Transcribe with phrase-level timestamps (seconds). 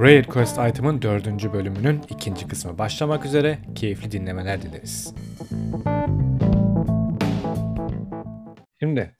[0.00, 3.58] Raid Quest Item'ın dördüncü bölümünün ikinci kısmı başlamak üzere.
[3.74, 5.14] Keyifli dinlemeler dileriz.
[8.80, 9.16] Şimdi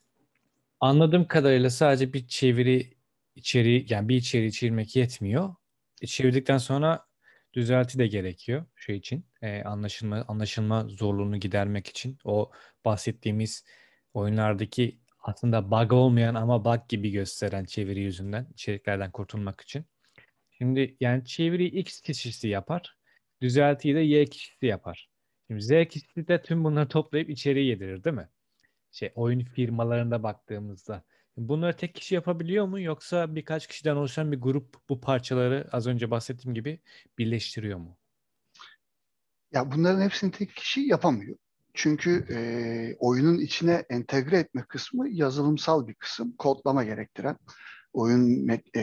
[0.79, 2.93] anladığım kadarıyla sadece bir çeviri
[3.35, 5.55] içeriği yani bir içeriği çevirmek yetmiyor.
[6.01, 7.05] E, çevirdikten sonra
[7.53, 9.25] düzelti de gerekiyor şey için.
[9.41, 12.17] E, anlaşılma anlaşılma zorluğunu gidermek için.
[12.23, 12.51] O
[12.85, 13.65] bahsettiğimiz
[14.13, 19.85] oyunlardaki aslında bug olmayan ama bug gibi gösteren çeviri yüzünden içeriklerden kurtulmak için.
[20.61, 22.97] Şimdi yani çeviriyi X kişisi yapar.
[23.41, 25.09] Düzeltiyi de Y kişisi yapar.
[25.47, 28.29] Şimdi Z kişisi de tüm bunları toplayıp içeriye yedirir değil mi?
[28.91, 31.03] Şey oyun firmalarında baktığımızda.
[31.37, 36.11] Bunları tek kişi yapabiliyor mu yoksa birkaç kişiden oluşan bir grup bu parçaları az önce
[36.11, 36.79] bahsettiğim gibi
[37.17, 37.97] birleştiriyor mu?
[39.51, 41.37] Ya bunların hepsini tek kişi yapamıyor.
[41.73, 42.39] Çünkü e,
[42.99, 47.37] oyunun içine entegre etme kısmı yazılımsal bir kısım, kodlama gerektiren
[47.93, 48.81] oyun e,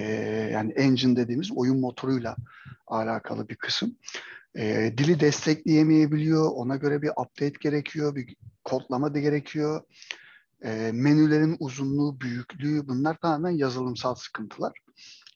[0.52, 2.36] yani engine dediğimiz oyun motoruyla
[2.86, 3.96] alakalı bir kısım.
[4.56, 9.82] E, dili destekleyemeyebiliyor, ona göre bir update gerekiyor, bir kodlama da gerekiyor.
[10.64, 14.72] E, menülerin uzunluğu, büyüklüğü bunlar tamamen yazılımsal sıkıntılar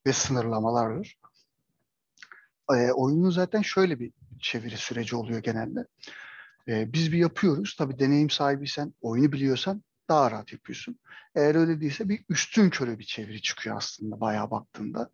[0.07, 1.19] ve sınırlamalardır.
[2.71, 5.87] E, oyunun zaten şöyle bir çeviri süreci oluyor genelde.
[6.69, 7.77] E, biz bir yapıyoruz.
[7.79, 10.99] Tabii deneyim sahibiysen, oyunu biliyorsan daha rahat yapıyorsun.
[11.35, 15.11] Eğer öyle değilse bir üstün körü bir çeviri çıkıyor aslında bayağı baktığında.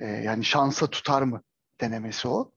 [0.00, 1.42] E, yani şansa tutar mı
[1.80, 2.52] denemesi o.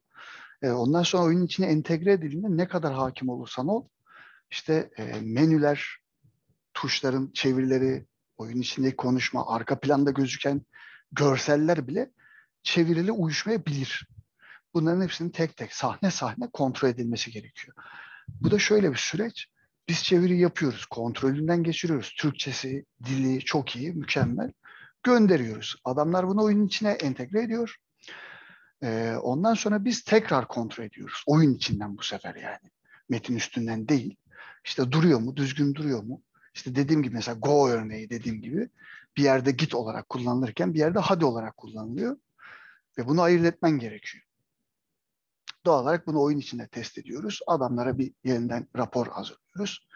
[0.62, 3.88] E, ondan sonra oyunun içine entegre edildiğinde ne kadar hakim olursan ol,
[4.52, 5.98] işte e, menüler,
[6.74, 8.06] tuşların çevirileri,
[8.38, 10.62] oyun içindeki konuşma, arka planda gözüken
[11.12, 12.12] görseller bile
[12.64, 14.08] çevirili uyuşmayabilir.
[14.74, 17.78] Bunların hepsinin tek tek sahne sahne kontrol edilmesi gerekiyor.
[18.28, 19.48] Bu da şöyle bir süreç.
[19.90, 22.14] Biz çeviri yapıyoruz, kontrolünden geçiriyoruz.
[22.18, 24.52] Türkçesi, dili çok iyi, mükemmel.
[25.04, 25.76] Gönderiyoruz.
[25.84, 27.76] Adamlar bunu oyunun içine entegre ediyor.
[28.84, 31.24] Ee, ondan sonra biz tekrar kontrol ediyoruz.
[31.28, 32.72] Oyun içinden bu sefer yani.
[33.10, 34.16] Metin üstünden değil.
[34.66, 36.22] İşte duruyor mu, düzgün duruyor mu?
[36.54, 38.70] İşte dediğim gibi mesela go örneği dediğim gibi
[39.18, 42.18] bir yerde git olarak kullanılırken bir yerde hadi olarak kullanılıyor.
[42.98, 44.25] Ve bunu ayırt etmen gerekiyor.
[45.66, 47.40] Doğal olarak bunu oyun içinde test ediyoruz.
[47.48, 49.88] Adamlara bir yeniden rapor hazırlıyoruz.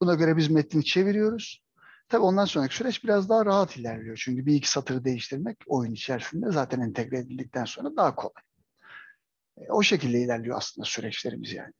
[0.00, 1.64] Buna göre biz metni çeviriyoruz.
[2.08, 4.20] Tabii ondan sonraki süreç biraz daha rahat ilerliyor.
[4.24, 8.42] Çünkü bir iki satırı değiştirmek oyun içerisinde zaten entegre edildikten sonra daha kolay.
[9.56, 11.72] E, o şekilde ilerliyor aslında süreçlerimiz yani.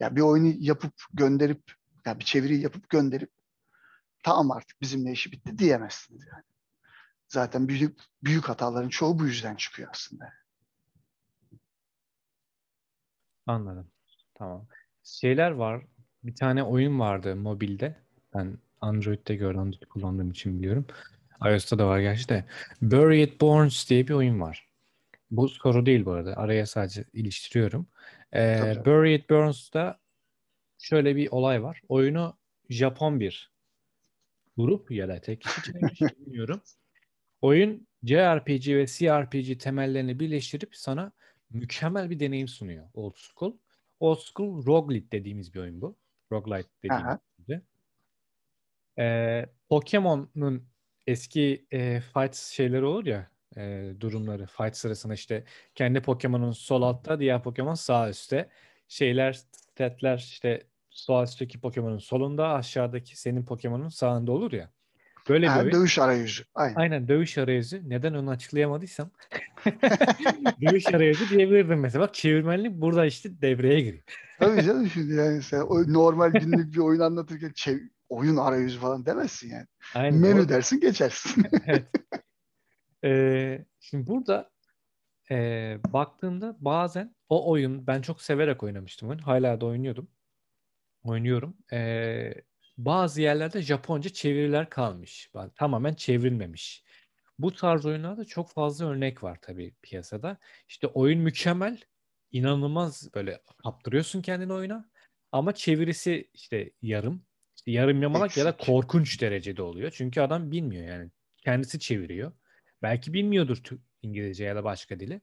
[0.00, 1.62] Ya bir oyunu yapıp gönderip
[2.06, 3.30] ya bir çeviri yapıp gönderip
[4.22, 6.44] tamam artık bizimle işi bitti diyemezsiniz yani.
[7.28, 10.32] Zaten büyük büyük hataların çoğu bu yüzden çıkıyor aslında.
[13.48, 13.86] Anladım.
[14.34, 14.66] Tamam.
[15.04, 15.82] Şeyler var.
[16.24, 17.96] Bir tane oyun vardı mobilde.
[18.34, 19.60] Ben Android'de gördüm.
[19.60, 20.86] Android kullandığım için biliyorum.
[21.44, 22.44] iOS'ta da var gerçi de.
[22.82, 24.68] Bury It Borns diye bir oyun var.
[25.30, 26.36] Bu soru değil bu arada.
[26.36, 27.86] Araya sadece iliştiriyorum.
[28.34, 29.98] Ee, Bury It Burns'da
[30.78, 31.82] şöyle bir olay var.
[31.88, 32.36] Oyunu
[32.70, 33.52] Japon bir
[34.56, 35.72] grup ya da tek kişi
[36.18, 36.60] bilmiyorum.
[37.40, 41.12] Oyun JRPG ve CRPG temellerini birleştirip sana
[41.50, 43.56] mükemmel bir deneyim sunuyor Old School.
[44.00, 45.96] Old School Roguelite dediğimiz bir oyun bu.
[46.32, 47.60] Roguelite dediğimiz gibi.
[48.98, 50.68] Ee, Pokemon'un
[51.06, 55.44] eski e, fight şeyleri olur ya e, durumları fight sırasında işte
[55.74, 58.48] kendi Pokemon'un sol altta diğer Pokemon sağ üstte
[58.88, 64.70] şeyler statler işte sol üstteki Pokemon'un solunda aşağıdaki senin Pokemon'un sağında olur ya.
[65.28, 65.72] Böyle ha, bir.
[65.72, 66.44] Dövüş arayüzü.
[66.54, 66.74] Aynen.
[66.74, 67.82] Aynen dövüş arayüzü.
[67.88, 69.10] Neden onu açıklayamadıysam
[70.62, 72.02] dövüş arayüzü diyebilirdim mesela.
[72.02, 74.02] Bak çevirmenlik burada işte devreye giriyor.
[74.38, 79.06] Tabii canım şimdi yani sen o normal günlük bir oyun anlatırken çev oyun arayüzü falan
[79.06, 79.66] demezsin yani.
[79.94, 80.48] Aynen, Menü o...
[80.48, 81.44] dersin geçersin.
[81.66, 81.86] evet.
[83.04, 84.50] Ee, şimdi burada
[85.30, 89.18] e, baktığımda bazen o oyun ben çok severek oynamıştım oyun.
[89.18, 90.08] Hala da oynuyordum.
[91.04, 91.56] Oynuyorum.
[91.72, 92.34] Ee,
[92.78, 95.30] bazı yerlerde Japonca çeviriler kalmış.
[95.54, 96.84] Tamamen çevrilmemiş.
[97.38, 100.38] Bu tarz oyunlarda çok fazla örnek var tabii piyasada.
[100.68, 101.80] İşte oyun mükemmel,
[102.32, 104.90] inanılmaz böyle kaptırıyorsun kendini oyuna.
[105.32, 107.22] Ama çevirisi işte yarım,
[107.56, 109.90] işte yarım yamalak ya da korkunç derecede oluyor.
[109.90, 111.10] Çünkü adam bilmiyor yani.
[111.44, 112.32] Kendisi çeviriyor.
[112.82, 113.62] Belki bilmiyordur
[114.02, 115.20] İngilizce ya da başka dili.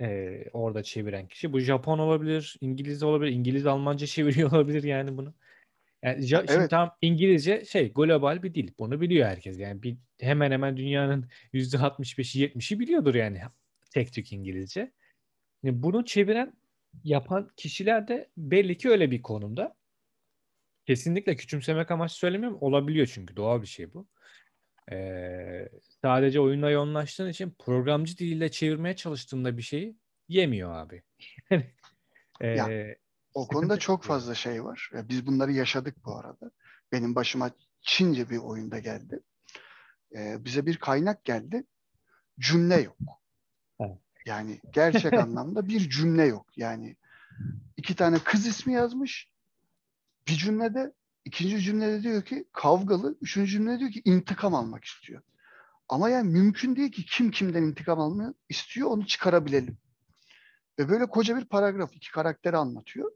[0.00, 1.52] Ee, orada çeviren kişi.
[1.52, 5.34] Bu Japon olabilir, İngiliz olabilir, İngiliz Almanca çeviriyor olabilir yani bunu.
[6.02, 6.50] Yani ja, evet.
[6.50, 8.70] şimdi tam İngilizce şey global bir dil.
[8.78, 9.58] Bunu biliyor herkes.
[9.58, 13.40] Yani bir hemen hemen dünyanın %65'i 70'i biliyordur yani
[13.90, 14.92] tek tük İngilizce.
[15.62, 16.52] Yani bunu çeviren
[17.04, 19.74] yapan kişiler de belli ki öyle bir konumda.
[20.86, 22.58] Kesinlikle küçümsemek amaçlı söylemiyorum.
[22.60, 24.08] Olabiliyor çünkü doğal bir şey bu.
[24.92, 25.68] Ee,
[26.02, 29.96] sadece oyunla yoğunlaştığın için programcı diliyle çevirmeye çalıştığında bir şeyi
[30.28, 31.02] yemiyor abi.
[32.40, 32.94] ee, ya,
[33.34, 34.90] o konuda çok fazla şey var.
[34.94, 36.50] Biz bunları yaşadık bu arada.
[36.92, 39.20] Benim başıma Çince bir oyunda geldi.
[40.16, 41.64] Ee, bize bir kaynak geldi.
[42.40, 42.96] Cümle yok.
[43.80, 43.98] Evet.
[44.26, 46.46] Yani gerçek anlamda bir cümle yok.
[46.56, 46.96] Yani
[47.76, 49.30] iki tane kız ismi yazmış.
[50.28, 50.92] Bir cümlede,
[51.24, 55.22] ikinci cümlede diyor ki kavgalı, üçüncü cümlede diyor ki intikam almak istiyor.
[55.88, 59.78] Ama yani mümkün değil ki kim kimden intikam almak istiyor onu çıkarabilelim.
[60.78, 63.12] Ve böyle koca bir paragraf iki karakteri anlatıyor.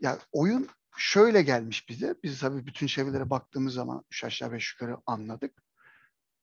[0.00, 2.14] Ya oyun şöyle gelmiş bize.
[2.22, 5.62] Biz tabii bütün çevirelere baktığımız zaman üç aşağı beş yukarı anladık.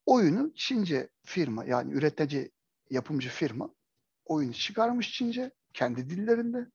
[0.06, 2.52] Oyunu Çince firma yani üretici
[2.90, 3.70] yapımcı firma
[4.26, 6.68] oyunu çıkarmış Çince kendi dillerinde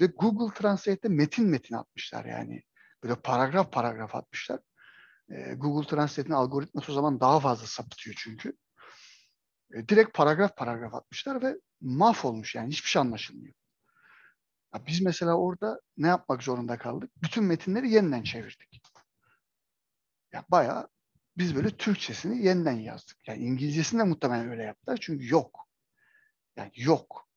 [0.00, 2.62] ve Google Translate'te metin metin atmışlar yani.
[3.02, 4.60] Böyle paragraf paragraf atmışlar.
[5.30, 8.52] Ee, Google Translate'in algoritması o zaman daha fazla sapıtıyor çünkü.
[9.74, 13.54] Ee, direkt paragraf paragraf atmışlar ve mahvolmuş yani hiçbir şey anlaşılmıyor.
[14.74, 17.10] Ya biz mesela orada ne yapmak zorunda kaldık?
[17.22, 18.82] Bütün metinleri yeniden çevirdik.
[20.32, 20.88] Ya bayağı
[21.36, 23.28] biz böyle Türkçesini yeniden yazdık.
[23.28, 25.68] Yani İngilizcesini de muhtemelen öyle yaptılar çünkü yok.
[26.56, 27.28] Yani yok.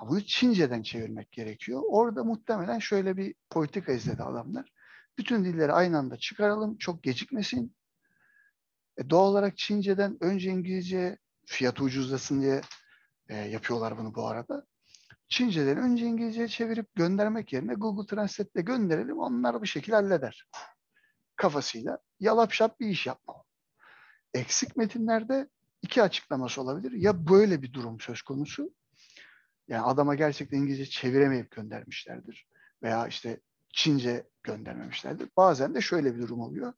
[0.00, 1.82] Bunu Çince'den çevirmek gerekiyor.
[1.88, 4.72] Orada muhtemelen şöyle bir politika izledi adamlar.
[5.18, 7.76] Bütün dilleri aynı anda çıkaralım, çok gecikmesin.
[8.96, 12.60] E doğal olarak Çince'den önce İngilizce fiyatı ucuzlasın diye
[13.28, 14.66] e, yapıyorlar bunu bu arada.
[15.28, 19.18] Çince'den önce İngilizce'ye çevirip göndermek yerine Google Translate'le gönderelim.
[19.18, 20.46] Onlar bir şekilde halleder.
[21.36, 23.34] Kafasıyla yalap şap bir iş yapma.
[24.34, 25.48] Eksik metinlerde
[25.82, 26.92] iki açıklaması olabilir.
[26.92, 28.74] Ya böyle bir durum söz konusu.
[29.68, 32.46] Yani adama gerçekten İngilizce çeviremeyip göndermişlerdir.
[32.82, 33.40] Veya işte
[33.72, 35.28] Çince göndermemişlerdir.
[35.36, 36.72] Bazen de şöyle bir durum oluyor.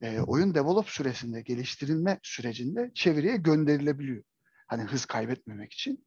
[0.00, 4.24] E, oyun develop süresinde, geliştirilme sürecinde çeviriye gönderilebiliyor.
[4.68, 6.06] Hani hız kaybetmemek için.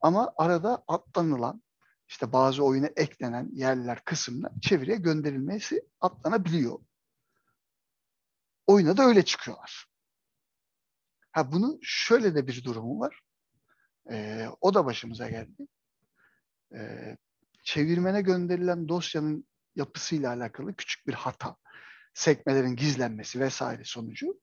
[0.00, 1.62] Ama arada atlanılan,
[2.08, 6.78] işte bazı oyuna eklenen yerler, kısımlar çeviriye gönderilmesi atlanabiliyor.
[8.66, 9.86] Oyuna da öyle çıkıyorlar.
[11.32, 13.20] Ha bunun şöyle de bir durumu var.
[14.10, 15.66] Ee, o da başımıza geldi.
[16.74, 17.16] Ee,
[17.62, 19.46] çevirmene gönderilen dosyanın
[19.76, 21.56] yapısıyla alakalı küçük bir hata,
[22.14, 24.40] sekmelerin gizlenmesi vesaire sonucu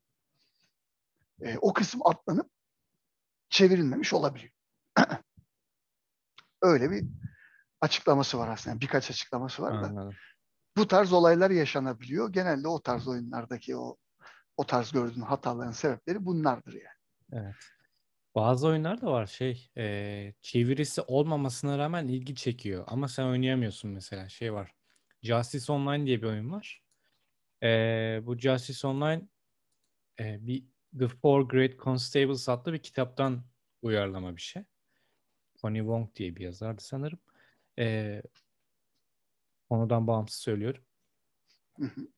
[1.42, 2.52] e, o kısım atlanıp
[3.50, 4.52] çevrilmemiş olabiliyor.
[6.62, 7.06] Öyle bir
[7.82, 8.82] açıklaması var aslında.
[8.82, 10.12] Birkaç açıklaması var Anladım.
[10.12, 10.16] da.
[10.78, 12.34] Bu tarz olaylar yaşanabiliyor.
[12.34, 13.98] Genelde o tarz oyunlardaki o
[14.58, 17.44] o tarz gördüğün hataların sebepleri bunlardır yani.
[17.46, 17.56] Evet.
[18.36, 24.30] Bazı oyunlar da var şey e, çevirisi olmamasına rağmen ilgi çekiyor ama sen oynayamıyorsun mesela
[24.30, 24.72] şey var.
[25.22, 26.84] Justice Online diye bir oyun var.
[27.64, 27.68] E,
[28.24, 29.28] bu Justice Online
[30.20, 30.64] e, bir
[31.00, 33.44] The Four Great Constables adlı bir kitaptan
[33.82, 34.64] uyarlama bir şey.
[35.62, 37.20] Tony Wong diye bir yazardı sanırım.
[37.80, 38.22] E,
[39.70, 40.84] konudan bağımsız söylüyorum.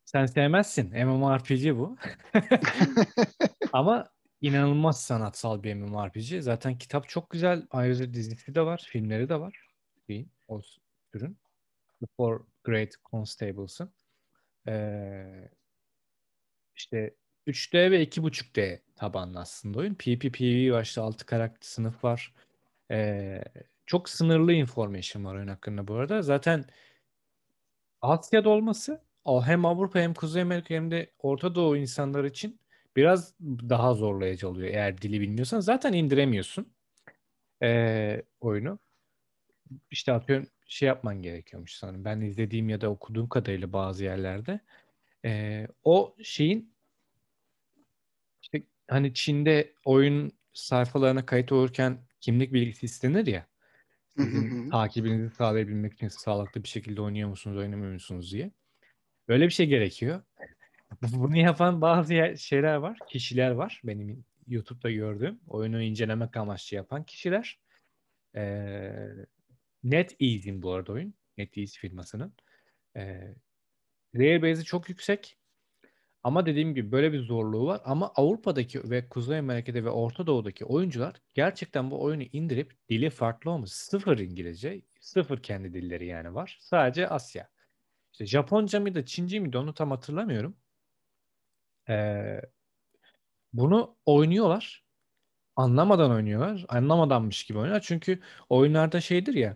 [0.05, 1.05] Sen sevmezsin.
[1.05, 1.97] MMORPG bu.
[3.73, 4.09] Ama
[4.41, 6.41] inanılmaz sanatsal bir MMORPG.
[6.41, 7.67] Zaten kitap çok güzel.
[7.71, 8.87] Ayrıca dizisi de var.
[8.89, 9.67] Filmleri de var.
[10.09, 10.61] Bir, o
[11.11, 11.37] türün.
[11.99, 13.93] The Four Great Constables'ın.
[14.67, 15.49] Ee,
[16.75, 17.15] işte
[17.47, 19.93] 3D ve 2.5D tabanlı aslında oyun.
[19.93, 20.83] PPPV var.
[20.83, 22.33] İşte 6 karakter sınıf var.
[22.91, 23.43] Ee,
[23.85, 26.21] çok sınırlı information var oyun hakkında bu arada.
[26.21, 26.65] Zaten
[28.01, 29.01] Asya'da olması
[29.43, 32.59] hem Avrupa hem Kuzey Amerika hem de Orta Doğu insanlar için
[32.95, 34.67] biraz daha zorlayıcı oluyor.
[34.67, 36.73] Eğer dili bilmiyorsan zaten indiremiyorsun
[37.63, 38.79] ee, oyunu.
[39.91, 42.05] İşte atıyorum şey yapman gerekiyormuş sanırım.
[42.05, 44.59] Ben izlediğim ya da okuduğum kadarıyla bazı yerlerde
[45.25, 46.73] ee, o şeyin
[48.91, 53.47] hani Çin'de oyun sayfalarına kayıt olurken kimlik bilgisi istenir ya.
[54.17, 58.51] Sizin takibinizi sağlayabilmek için sağlıklı bir şekilde oynuyor musunuz, oynamıyor musunuz diye.
[59.27, 60.23] Böyle bir şey gerekiyor.
[61.01, 63.81] Bunu yapan bazı şeyler var, kişiler var.
[63.83, 67.59] Benim YouTube'da gördüğüm oyunu incelemek amaçlı yapan kişiler.
[68.35, 69.07] Ee,
[69.83, 71.13] NetEase'in bu arada oyun.
[71.37, 72.33] NetEase firmasının.
[72.95, 73.35] Ee,
[74.13, 75.37] base'i çok yüksek.
[76.23, 77.81] Ama dediğim gibi böyle bir zorluğu var.
[77.85, 83.51] Ama Avrupa'daki ve Kuzey Amerika'da ve Orta Doğu'daki oyuncular gerçekten bu oyunu indirip dili farklı
[83.51, 83.69] olmuş.
[83.71, 86.57] Sıfır İngilizce, sıfır kendi dilleri yani var.
[86.61, 87.49] Sadece Asya.
[88.13, 90.57] İşte Japonca mıydı, Çince miydi onu tam hatırlamıyorum.
[91.89, 92.41] Ee,
[93.53, 94.83] bunu oynuyorlar.
[95.55, 96.65] Anlamadan oynuyorlar.
[96.69, 97.81] Anlamadanmış gibi oynuyorlar.
[97.81, 99.55] Çünkü oyunlarda şeydir ya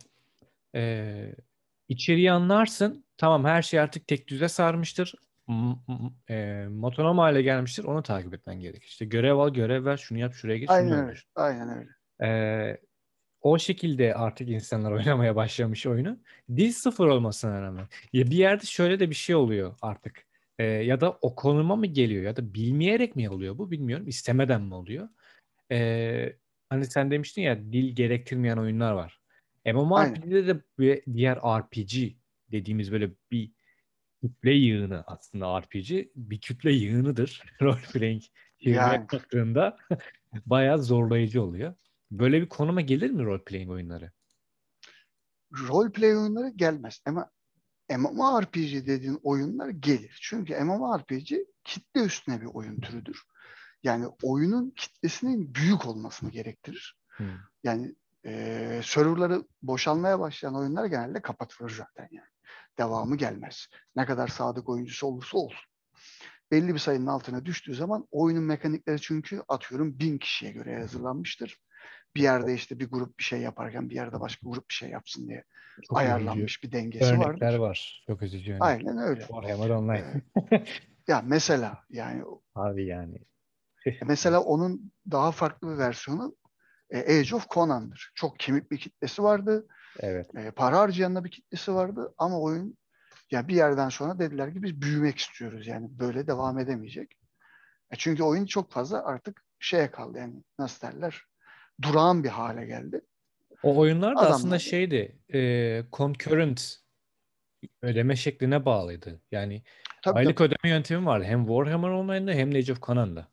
[0.75, 1.35] e,
[1.89, 3.05] içeriği anlarsın.
[3.17, 5.15] Tamam her şey artık tek düze sarmıştır.
[6.29, 7.83] E, motonom hale gelmiştir.
[7.83, 8.87] Onu takip etmen gerekir.
[8.87, 11.11] İşte görev al, görev ver, şunu yap, şuraya git, şunu Aynen öyle.
[11.11, 11.25] öldür.
[11.35, 11.89] Aynen öyle.
[12.23, 12.77] Ee,
[13.41, 16.19] o şekilde artık insanlar oynamaya başlamış oyunu.
[16.55, 17.87] Dil sıfır olmasına rağmen.
[18.13, 20.25] Ya bir yerde şöyle de bir şey oluyor artık.
[20.59, 24.07] Ee, ya da o konuma mı geliyor ya da bilmeyerek mi oluyor bu bilmiyorum.
[24.07, 25.09] İstemeden mi oluyor?
[25.71, 26.35] Ee,
[26.69, 29.21] hani sen demiştin ya dil gerektirmeyen oyunlar var.
[29.65, 32.13] MMORPG'de de bir diğer RPG
[32.51, 33.51] dediğimiz böyle bir
[34.27, 36.07] kütle yığını aslında RPG.
[36.15, 37.43] Bir kütle yığınıdır.
[37.61, 38.23] Role playing
[38.59, 39.77] çevirmeye Yani kalktığında
[40.45, 41.73] bayağı zorlayıcı oluyor.
[42.11, 44.11] Böyle bir konuma gelir mi role playing oyunları?
[45.55, 47.29] role play oyunları gelmez ama
[47.97, 50.19] MMORPG dediğin oyunlar gelir.
[50.21, 51.31] Çünkü MMORPG
[51.63, 53.23] kitle üstüne bir oyun türüdür.
[53.83, 56.97] Yani oyunun kitlesinin büyük olmasını gerektirir.
[57.07, 57.27] Hmm.
[57.63, 62.27] Yani e, serverları boşalmaya başlayan oyunlar genelde kapatılır zaten yani.
[62.77, 63.67] Devamı gelmez.
[63.95, 65.59] Ne kadar sadık oyuncusu olursa olsun.
[66.51, 71.57] Belli bir sayının altına düştüğü zaman oyunun mekanikleri çünkü atıyorum bin kişiye göre hazırlanmıştır.
[72.15, 75.27] Bir yerde işte bir grup bir şey yaparken bir yerde başka grup bir şey yapsın
[75.27, 75.43] diye
[75.87, 77.57] Çok ayarlanmış bir üzücü dengesi örnekler vardır.
[77.59, 78.03] var.
[78.07, 78.63] Çok üzücü örnek.
[78.63, 79.21] Aynen öyle.
[79.21, 80.21] Warhammer Online.
[81.07, 82.23] Ya mesela yani
[82.55, 83.17] Abi yani.
[84.05, 86.35] mesela onun daha farklı bir versiyonu
[86.89, 88.11] e, Age of Conan'dır.
[88.15, 89.67] Çok kemik bir kitlesi vardı.
[89.99, 90.35] Evet.
[90.35, 92.77] E, para harcayan da bir kitlesi vardı ama oyun
[93.31, 95.67] ya bir yerden sonra dediler ki biz büyümek istiyoruz.
[95.67, 97.17] Yani böyle devam edemeyecek.
[97.91, 101.21] E, çünkü oyun çok fazla artık şeye kaldı yani nasıl derler
[101.81, 103.01] durağan bir hale geldi.
[103.63, 105.19] O oyunlar da Adamlar- aslında şeydi.
[105.33, 105.39] E,
[105.93, 106.75] concurrent
[107.81, 109.21] ödeme şekline bağlıydı.
[109.31, 109.63] Yani
[110.03, 110.47] Tabii aylık tabii.
[110.47, 111.25] ödeme yöntemi vardı.
[111.25, 113.27] Hem Warhammer Online'da hem Age of Conan'da.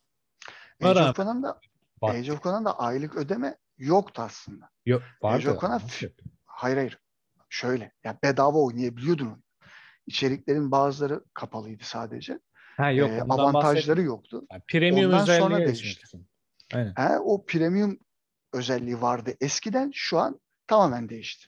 [0.83, 1.61] Age of Conan'da
[2.03, 4.69] Age of Conan'da aylık ödeme yoktu aslında.
[4.87, 5.37] yok, vardı.
[5.37, 5.81] Age of Conan?
[6.63, 6.99] Hayır hayır.
[7.49, 7.93] Şöyle.
[8.05, 9.45] Ya bedava oynayabiliyordun.
[10.07, 12.39] İçeriklerin bazıları kapalıydı sadece.
[12.77, 13.11] Ha yok.
[13.11, 14.47] Ee, avantajları yoktu.
[14.51, 15.85] Yani premium Ondan sonra özelliği değişti.
[15.85, 16.27] düşünüyorsun.
[16.75, 16.93] Aynen.
[16.95, 17.99] Ha, o premium
[18.53, 19.91] özelliği vardı eskiden.
[19.95, 21.47] Şu an tamamen değişti.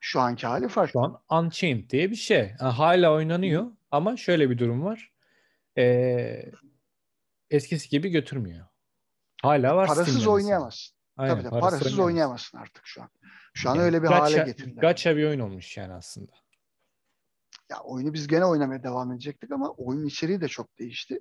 [0.00, 0.92] Şu anki hali farklı.
[0.92, 2.52] Şu an Unchained diye bir şey.
[2.52, 5.12] Ha, hala oynanıyor ama şöyle bir durum var.
[5.78, 6.52] Ee,
[7.50, 8.66] eskisi gibi götürmüyor.
[9.42, 10.99] Hala var Parasız oynayamazsın.
[11.20, 11.60] Aynen, Tabii tabii.
[11.60, 12.58] parasız Parasız oynayamazsın.
[12.58, 13.08] artık şu an.
[13.54, 14.80] Şu an Yani öyle bir gacha, hale getirdiler.
[14.82, 16.32] gacha bir oyun olmuş yani aslında.
[17.70, 21.20] Ya oyunu biz gene oynamaya devam edecektik ama oyun içeriği de çok değişti.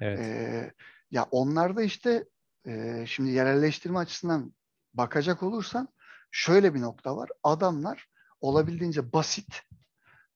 [0.00, 0.18] Evet.
[0.18, 0.72] Ee,
[1.10, 2.24] ya onlarda işte
[2.66, 4.54] e, şimdi yerelleştirme açısından
[4.94, 5.88] bakacak olursan
[6.30, 7.28] şöyle bir nokta var.
[7.42, 8.06] Adamlar
[8.40, 9.62] olabildiğince basit,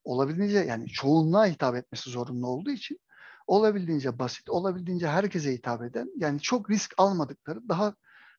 [0.05, 3.01] olabildiğince yani çoğunluğa hitap etmesi zorunlu olduğu için
[3.47, 7.95] olabildiğince basit, olabildiğince herkese hitap eden yani çok risk almadıkları daha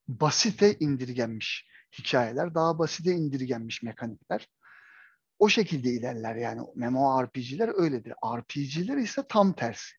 [0.08, 1.68] basite indirgenmiş
[2.00, 4.50] hikayeler, daha basite indirgenmiş mekanikler.
[5.40, 8.14] O şekilde ilerler yani MMORPG'ler öyledir.
[8.26, 9.96] RPG'ler ise tam tersi.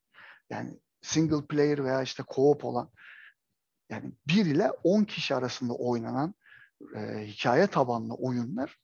[0.50, 2.90] Yani single player veya işte co-op olan
[3.90, 6.34] yani 1 ile 10 kişi arasında oynanan
[6.96, 8.78] e, hikaye tabanlı oyunlar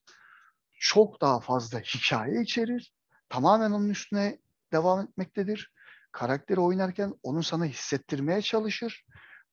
[0.73, 2.95] çok daha fazla hikaye içerir.
[3.29, 4.39] Tamamen onun üstüne
[4.73, 5.73] devam etmektedir.
[6.13, 9.05] Karakteri oynarken onu sana hissettirmeye çalışır.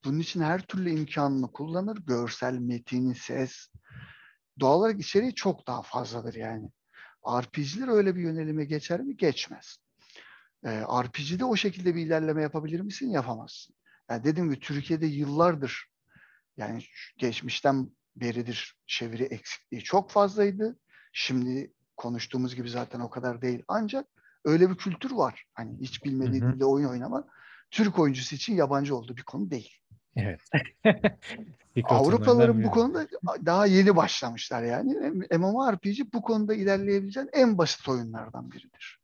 [0.06, 1.98] Bunun için her türlü imkanını kullanır.
[1.98, 3.68] Görsel, metin, ses.
[4.60, 6.70] Doğal olarak içeriği çok daha fazladır yani.
[7.28, 9.18] RPG'ler öyle bir yönelime geçer mi?
[9.18, 9.78] Geçmez.
[10.66, 13.10] Ee, RPG'de o şekilde bir ilerleme yapabilir misin?
[13.10, 13.76] Yapamazsın.
[14.10, 15.90] Yani dediğim gibi Türkiye'de yıllardır
[16.58, 16.84] yani
[17.18, 20.80] geçmişten beridir çeviri eksikliği çok fazlaydı.
[21.14, 23.64] Şimdi konuştuğumuz gibi zaten o kadar değil.
[23.68, 24.08] Ancak
[24.46, 25.46] öyle bir kültür var.
[25.54, 27.28] Hani hiç bilmediği dilde oyun oynama
[27.72, 29.78] Türk oyuncusu için yabancı olduğu bir konu değil.
[30.24, 30.42] Evet.
[31.84, 33.08] Avrupalıların bu konuda
[33.46, 34.94] daha yeni başlamışlar yani.
[35.38, 39.00] MMORPG bu konuda ilerleyebileceğin en basit oyunlardan biridir.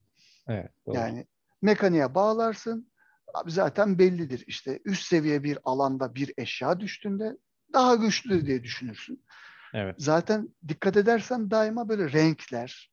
[0.48, 0.96] Evet, doğru.
[0.96, 1.26] Yani
[1.62, 2.92] mekaniğe bağlarsın.
[3.34, 4.44] Abi zaten bellidir.
[4.48, 7.38] İşte üst seviye bir alanda bir eşya düştüğünde
[7.74, 9.26] daha güçlü diye düşünürsün.
[9.74, 9.96] Evet.
[9.98, 12.92] Zaten dikkat edersen daima böyle renkler,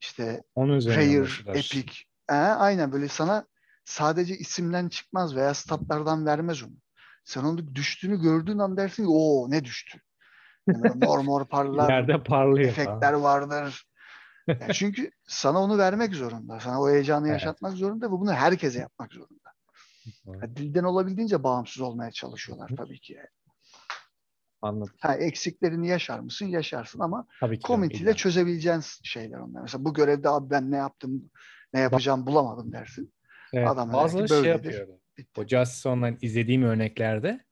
[0.00, 1.92] işte Onun rare, epic.
[2.30, 3.46] Ee, aynen böyle sana
[3.84, 6.72] sadece isimden çıkmaz veya statlardan vermez onu.
[7.24, 10.00] Sen onu düştüğünü gördüğün an dersin ki o ne düştü.
[10.68, 13.22] Yani mor mor parlar, Yerde parlıyor efektler falan.
[13.22, 13.86] vardır.
[14.48, 16.60] Yani çünkü sana onu vermek zorunda.
[16.60, 17.32] Sana o heyecanı Evet.
[17.32, 19.52] yaşatmak zorunda ve bunu herkese yapmak zorunda.
[20.26, 23.18] Yani dilden olabildiğince bağımsız olmaya çalışıyorlar tabii ki.
[24.62, 24.94] Anladım.
[25.00, 26.46] Ha, eksiklerini yaşar mısın?
[26.46, 27.66] Yaşarsın ama Tabii ki.
[27.66, 28.14] community ile illa.
[28.16, 29.62] çözebileceğin şeyler onlar.
[29.62, 31.30] Mesela bu görevde abi ben ne yaptım,
[31.72, 33.14] ne yapacağım bulamadım dersin.
[33.52, 34.72] Evet, Adam bazıları şey böyledir.
[34.78, 34.98] yapıyor.
[35.36, 35.44] O
[35.86, 37.44] Online izlediğim örneklerde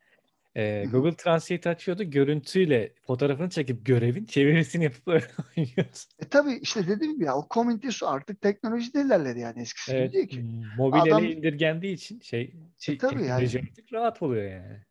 [0.56, 2.04] Ee, Google Translate açıyordu.
[2.04, 6.12] Görüntüyle fotoğrafını çekip görevin çevirisini yapıp oynuyorsun.
[6.18, 10.12] E tabii işte dediğim gibi ya o komünite artık teknoloji de ilerledi yani eskisi Evet,
[10.12, 10.44] gibi değil ki.
[10.76, 13.50] mobil Adam- indirgendiği için şey, şey tabii yani.
[13.92, 14.84] rahat oluyor yani.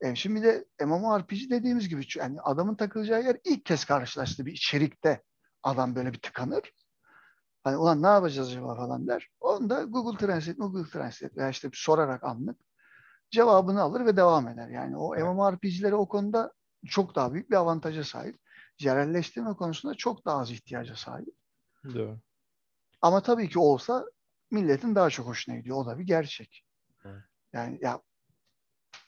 [0.00, 5.22] E şimdi de MMORPG dediğimiz gibi yani adamın takılacağı yer ilk kez karşılaştığı bir içerikte
[5.62, 6.72] adam böyle bir tıkanır.
[7.64, 9.28] Hani ulan ne yapacağız acaba falan der.
[9.40, 12.60] Onu da Google Translate, Google Translate veya işte sorarak anlık
[13.30, 14.68] cevabını alır ve devam eder.
[14.68, 15.14] Yani o.
[15.14, 16.52] MMORPG'lere o konuda
[16.86, 18.40] çok daha büyük bir avantaja sahip.
[18.78, 21.34] Yerelleştirme konusunda çok daha az ihtiyaca sahip.
[21.84, 22.18] Doğru.
[23.02, 24.04] Ama tabii ki olsa
[24.50, 25.76] milletin daha çok hoşuna gidiyor.
[25.76, 26.64] O da bir gerçek.
[27.04, 27.22] Evet.
[27.52, 28.00] Yani ya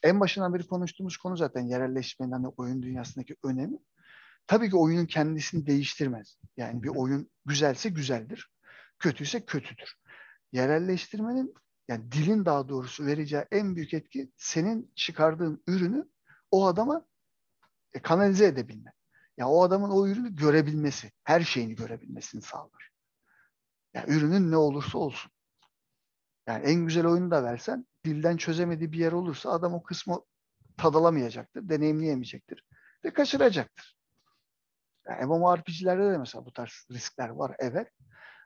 [0.02, 3.78] en başından beri konuştuğumuz konu zaten yerelleşmenin hani oyun dünyasındaki önemi.
[4.46, 6.36] Tabii ki oyunun kendisini değiştirmez.
[6.56, 8.50] Yani bir oyun güzelse güzeldir.
[8.98, 9.94] Kötüyse kötüdür.
[10.52, 11.54] Yerelleştirmenin
[11.88, 16.08] yani dilin daha doğrusu vereceği en büyük etki senin çıkardığın ürünü
[16.50, 17.06] o adama
[17.92, 18.92] e, kanalize edebilme.
[19.36, 22.90] Yani o adamın o ürünü görebilmesi, her şeyini görebilmesini sağlar.
[23.94, 25.32] Yani ürünün ne olursa olsun.
[26.46, 30.20] Yani en güzel oyunu da versen dilden çözemediği bir yer olursa adam o kısmı
[30.76, 32.64] tadalamayacaktır, deneyimleyemeyecektir
[33.04, 33.96] ve kaçıracaktır.
[35.08, 37.88] Yani MMORPG'lerde de mesela bu tarz riskler var evet.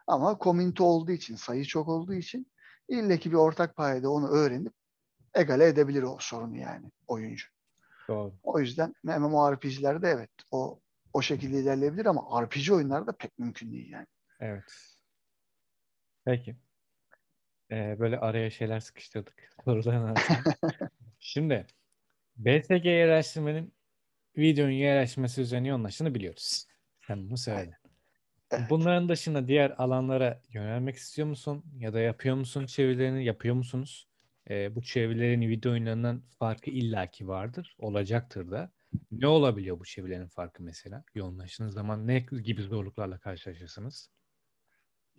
[0.06, 2.52] Ama komünite olduğu için, sayı çok olduğu için
[2.88, 4.72] ille ki bir ortak payda onu öğrenip
[5.34, 7.46] egale edebilir o sorunu yani oyuncu.
[8.08, 8.34] Doğru.
[8.42, 10.80] O yüzden MMORPG'lerde evet o
[11.12, 14.06] o şekilde ilerleyebilir ama RPG oyunlarda pek mümkün değil yani.
[14.40, 14.96] Evet.
[16.24, 16.56] Peki.
[17.70, 19.50] Ee, böyle araya şeyler sıkıştırdık.
[19.64, 20.16] Soruların.
[21.18, 21.66] Şimdi
[22.36, 23.75] BSG yerleştirmenin
[24.38, 26.66] videonun yerleştirmesi üzerine yoğunlaştığını biliyoruz.
[27.06, 27.78] Sen bunu söyle.
[28.50, 28.70] Evet.
[28.70, 31.64] Bunların dışında diğer alanlara yönelmek istiyor musun?
[31.78, 33.24] Ya da yapıyor musun çevirilerini?
[33.24, 34.08] Yapıyor musunuz?
[34.50, 37.76] Ee, bu çevirilerin video oyunlarından farkı illaki vardır.
[37.78, 38.72] Olacaktır da.
[39.10, 41.04] Ne olabiliyor bu çevirilerin farkı mesela?
[41.14, 44.10] Yoğunlaştığınız zaman ne gibi zorluklarla karşılaşırsınız?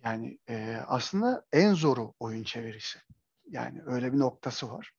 [0.04, 2.98] Yani e, aslında en zoru oyun çevirisi.
[3.50, 4.92] Yani öyle bir noktası var.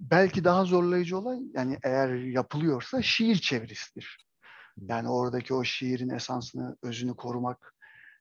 [0.00, 4.26] Belki daha zorlayıcı olan yani eğer yapılıyorsa şiir çevirisidir.
[4.80, 7.74] Yani oradaki o şiirin esansını, özünü korumak,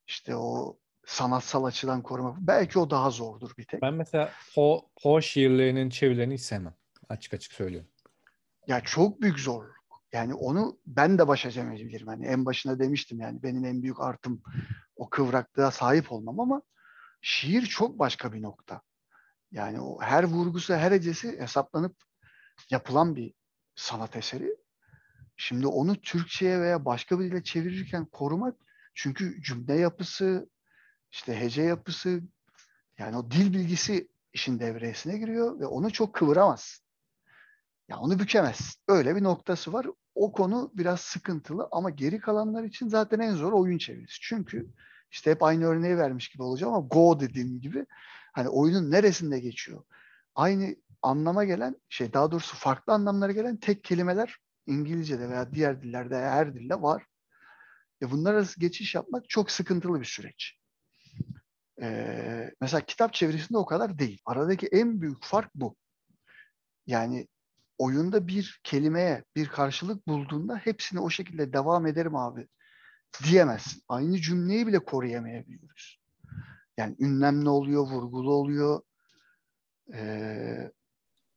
[0.08, 2.38] işte o sanatsal açıdan korumak.
[2.39, 3.82] Belki o daha zordur bir tek.
[3.82, 6.73] Ben mesela Poe, Poe şiirlerinin çevirilerini hiç sevmem.
[7.10, 7.89] Açık açık söylüyorum.
[8.67, 9.76] Ya çok büyük zorluk.
[10.13, 12.08] Yani onu ben de baş edemeyebilirim.
[12.08, 14.41] Hani en başına demiştim yani benim en büyük artım
[14.95, 16.62] o kıvraklığa sahip olmam ama
[17.21, 18.82] şiir çok başka bir nokta.
[19.56, 21.96] Yani o her vurgusu, her hecesi hesaplanıp
[22.70, 23.34] yapılan bir
[23.76, 24.56] sanat eseri.
[25.38, 28.56] Şimdi onu Türkçe'ye veya başka bir dile çevirirken korumak
[28.94, 30.50] çünkü cümle yapısı,
[31.12, 32.22] işte hece yapısı,
[32.98, 36.82] yani o dil bilgisi işin devresine giriyor ve onu çok kıvıramaz.
[37.88, 38.76] Ya onu bükemez.
[38.88, 39.88] Öyle bir noktası var.
[40.15, 44.18] O konu biraz sıkıntılı ama geri kalanlar için zaten en zor oyun çevirisi.
[44.22, 44.68] Çünkü
[45.12, 47.86] işte hep aynı örneği vermiş gibi olacağım ama Go dediğim gibi
[48.36, 49.84] hani oyunun neresinde geçiyor?
[50.36, 56.15] Aynı anlama gelen şey daha doğrusu farklı anlamlara gelen tek kelimeler İngilizce'de veya diğer dillerde
[56.15, 57.06] her dilde var.
[58.02, 60.60] E bunlar arası geçiş yapmak çok sıkıntılı bir süreç.
[61.82, 64.21] Ee, mesela kitap çevirisinde o kadar değil.
[64.26, 65.76] Aradaki en büyük fark bu.
[66.88, 67.28] Yani
[67.78, 72.48] oyunda bir kelimeye bir karşılık bulduğunda hepsini o şekilde devam ederim abi
[73.24, 73.84] diyemezsin.
[73.89, 76.05] Aynı cümleyi bile koruyamayabiliyoruz.
[76.77, 78.81] Yani ünlem ne oluyor, vurgulu oluyor.
[79.93, 80.71] Ee,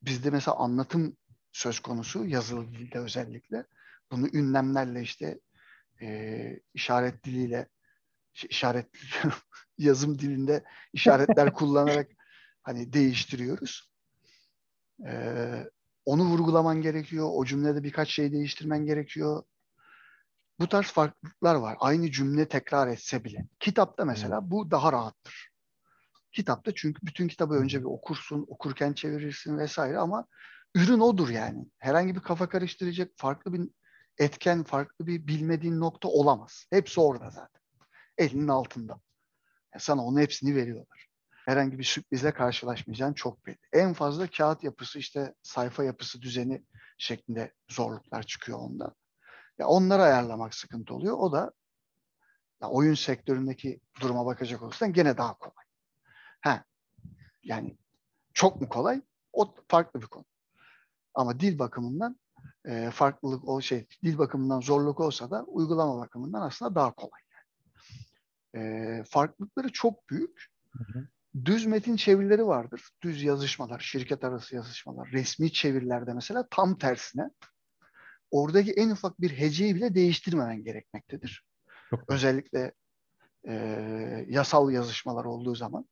[0.03, 1.17] bizde mesela anlatım
[1.53, 3.67] söz konusu yazılı dilde özellikle.
[4.11, 5.41] Bunu ünlemlerle işte
[6.01, 7.69] e, işaret diliyle
[8.51, 8.87] işaret
[9.79, 12.11] yazım dilinde işaretler kullanarak
[12.63, 13.91] hani değiştiriyoruz.
[15.07, 15.65] Ee,
[16.05, 17.29] onu vurgulaman gerekiyor.
[17.33, 19.43] O cümlede birkaç şey değiştirmen gerekiyor.
[20.61, 21.77] Bu tarz farklılıklar var.
[21.81, 23.47] Aynı cümle tekrar etse bile.
[23.61, 25.51] Kitapta mesela bu daha rahattır.
[26.33, 30.27] Kitapta çünkü bütün kitabı önce bir okursun, okurken çevirirsin vesaire ama
[30.75, 31.67] ürün odur yani.
[31.79, 33.71] Herhangi bir kafa karıştıracak farklı bir
[34.19, 36.67] etken, farklı bir bilmediğin nokta olamaz.
[36.71, 37.61] Hepsi orada zaten.
[38.19, 38.93] Elinin altında.
[39.75, 41.09] Yani sana onun hepsini veriyorlar.
[41.47, 43.59] Herhangi bir sürprizle karşılaşmayacağın çok belli.
[43.73, 46.63] En fazla kağıt yapısı işte sayfa yapısı düzeni
[46.99, 48.95] şeklinde zorluklar çıkıyor onda.
[49.59, 51.17] Ya onları ayarlamak sıkıntı oluyor.
[51.19, 51.53] O da
[52.63, 55.65] ya oyun sektöründeki duruma bakacak olursan gene daha kolay.
[56.41, 56.65] Ha,
[57.43, 57.77] yani
[58.35, 59.03] çok mu kolay?
[59.33, 60.25] O farklı bir konu.
[61.15, 62.17] Ama dil bakımından
[62.65, 67.21] e, farklılık o şey dil bakımından zorluk olsa da uygulama bakımından aslında daha kolay.
[67.35, 68.65] Yani.
[68.65, 70.47] E, farklılıkları çok büyük.
[70.73, 71.09] Hı hı.
[71.45, 72.91] düz metin çevirileri vardır.
[73.03, 77.31] Düz yazışmalar, şirket arası yazışmalar, resmi çevirilerde mesela tam tersine
[78.31, 81.45] oradaki en ufak bir heceyi bile değiştirmemen gerekmektedir.
[81.91, 82.73] Çok Özellikle
[83.49, 83.55] e,
[84.29, 85.89] yasal yazışmalar olduğu zaman,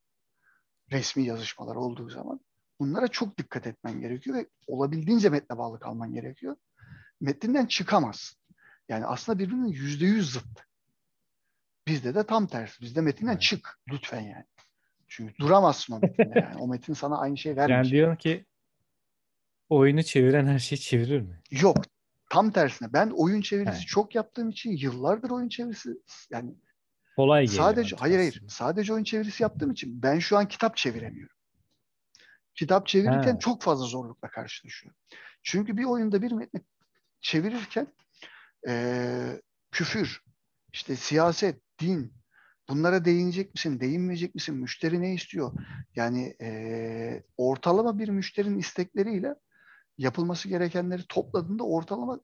[0.92, 2.40] resmi yazışmalar olduğu zaman
[2.80, 6.56] bunlara çok dikkat etmen gerekiyor ve olabildiğince metne bağlı kalman gerekiyor.
[7.20, 8.38] Metinden çıkamazsın.
[8.88, 10.44] Yani aslında birbirinin yüzde yüz zıt.
[11.86, 12.80] Bizde de tam tersi.
[12.80, 13.42] Bizde metinden Evet.
[13.42, 14.44] çık lütfen yani.
[15.08, 16.56] Çünkü duramazsın o metinde yani.
[16.56, 17.92] O metin sana aynı şey Yani vermeyecek.
[17.92, 18.44] diyorum ki
[19.68, 21.40] oyunu çeviren her şeyi çevirir mi?
[21.50, 21.76] Yok.
[22.30, 22.92] Tam tersine.
[22.92, 23.86] Ben oyun çevirisi He.
[23.86, 25.90] çok yaptığım için yıllardır oyun çevirisi
[26.30, 26.54] yani
[27.16, 31.36] Kolay geliyor sadece hayır hayır sadece oyun çevirisi yaptığım için ben şu an kitap çeviremiyorum.
[32.54, 33.38] Kitap çevirirken Ha.
[33.38, 34.98] çok fazla zorlukla karşılaşıyorum.
[35.42, 36.60] Çünkü bir oyunda bir metni
[37.20, 37.94] çevirirken
[38.68, 40.22] eee, küfür,
[40.72, 42.14] işte siyaset, din
[42.70, 45.52] bunlara değinecek misin, değinmeyecek misin, müşteri ne istiyor?
[45.96, 49.36] Yani eee, ortalama bir müşterinin istekleriyle
[49.98, 52.20] yapılması gerekenleri topladığında ortalama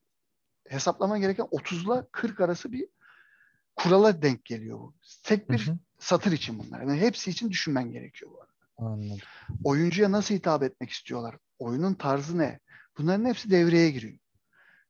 [0.69, 2.89] hesaplama gereken 30'la 40 arası bir
[3.77, 4.95] kurala denk geliyor bu.
[5.23, 5.79] Tek Hı bir hı.
[5.99, 6.81] satır için bunlar.
[6.81, 8.53] Yani hepsi için düşünmen gerekiyor bu arada.
[8.79, 9.19] Anladım.
[9.65, 11.39] Oyuncuya nasıl hitap etmek istiyorlar?
[11.59, 12.61] Oyunun tarzı ne?
[12.99, 14.19] Bunların hepsi devreye giriyor.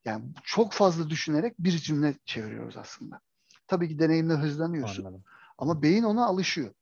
[0.04, 3.20] Yani çok fazla düşünerek bir cümle çeviriyoruz aslında.
[3.66, 5.24] Tabii ki deneyimle hızlanıyorsun Anladım.
[5.58, 6.74] ama beyin ona alışıyor.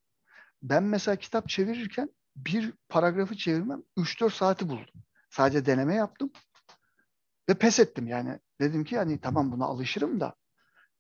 [0.63, 5.03] Ben mesela kitap çevirirken bir paragrafı çevirmem 3-4 saati buldum.
[5.31, 6.33] Sadece deneme yaptım
[7.49, 8.39] ve pes ettim yani.
[8.61, 10.35] Dedim ki hani tamam buna alışırım da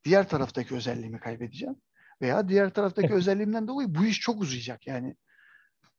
[0.05, 1.77] diğer taraftaki özelliğimi kaybedeceğim.
[2.23, 5.16] Veya diğer taraftaki özelliğimden dolayı bu iş çok uzayacak yani.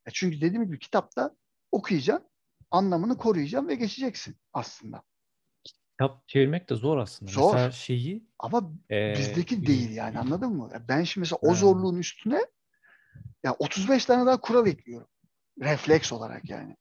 [0.06, 1.36] Ya Çünkü dediğim gibi kitapta
[1.72, 2.30] okuyacaksın,
[2.72, 5.04] anlamını koruyacaksın ve geçeceksin aslında.
[5.64, 7.32] Kitap çevirmek de zor aslında.
[7.32, 7.54] Zor.
[7.54, 10.70] Mesela şeyi Ama e, bizdeki değil yani anladın mı?
[10.74, 12.46] Ya Ben şimdi mesela o zorluğun üstüne
[13.44, 15.08] ya 35 tane daha kural ekliyorum.
[15.62, 16.78] Refleks olarak yani.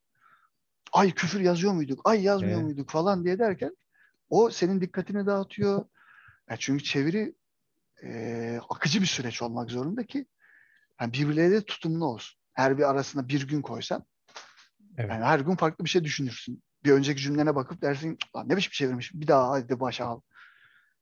[0.92, 2.00] Ay küfür yazıyor muyduk?
[2.04, 2.64] Ay yazmıyor Evet.
[2.64, 3.76] muyduk falan diye derken
[4.28, 5.84] o senin dikkatini dağıtıyor.
[6.50, 7.34] Ya çünkü çeviri
[8.02, 10.26] e, akıcı bir süreç olmak zorunda ki
[11.00, 12.40] yani birbirleriyle tutumlu olsun.
[12.52, 14.04] Her bir arasına bir gün koysan
[14.96, 15.10] Evet.
[15.10, 16.62] yani her gün farklı bir şey düşünürsün.
[16.84, 20.20] Bir önceki cümlene bakıp dersin ne biçim çevirmiş bir daha hadi başa al.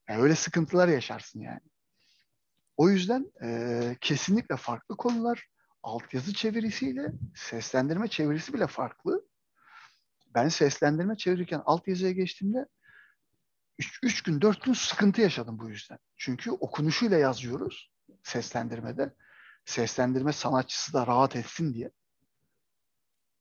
[0.08, 1.60] Yani öyle sıkıntılar yaşarsın yani.
[2.76, 5.46] O yüzden e, kesinlikle farklı konular.
[5.82, 9.27] Altyazı çevirisiyle seslendirme çevirisi bile farklı.
[10.34, 12.66] Ben seslendirme çevirirken altyazıya geçtiğimde
[14.02, 15.98] 3 gün 4 gün sıkıntı yaşadım bu yüzden.
[16.16, 17.90] Çünkü okunuşuyla yazıyoruz
[18.22, 19.14] seslendirmede.
[19.64, 21.90] Seslendirme sanatçısı da rahat etsin diye.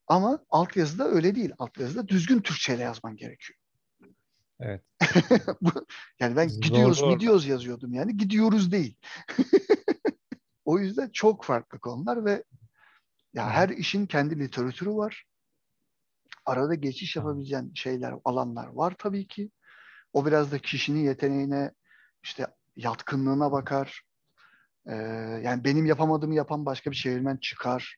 [0.07, 1.51] Ama altyazıda öyle değil.
[1.57, 3.59] Altyazıda düzgün Türkçeyle yazman gerekiyor.
[4.59, 4.83] Evet.
[6.19, 7.13] Yani ben Zorlu gidiyoruz orada.
[7.13, 8.95] gidiyoruz yazıyordum yani gidiyoruz değil.
[10.65, 12.43] o yüzden çok farklı konular ve
[13.33, 15.25] ya her işin kendi literatürü var.
[16.47, 19.51] Arada geçiş yapabileceğin şeyler, alanlar var tabii ki.
[20.13, 21.71] O biraz da kişinin yeteneğine,
[22.23, 24.01] işte yatkınlığına bakar.
[24.87, 24.95] Ee,
[25.43, 27.97] yani benim yapamadığımı yapan başka bir çevirmen çıkar.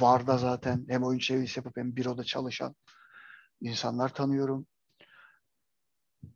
[0.00, 2.74] Var da zaten hem oyun çevirisi yapıp hem büroda çalışan
[3.60, 4.66] insanlar tanıyorum.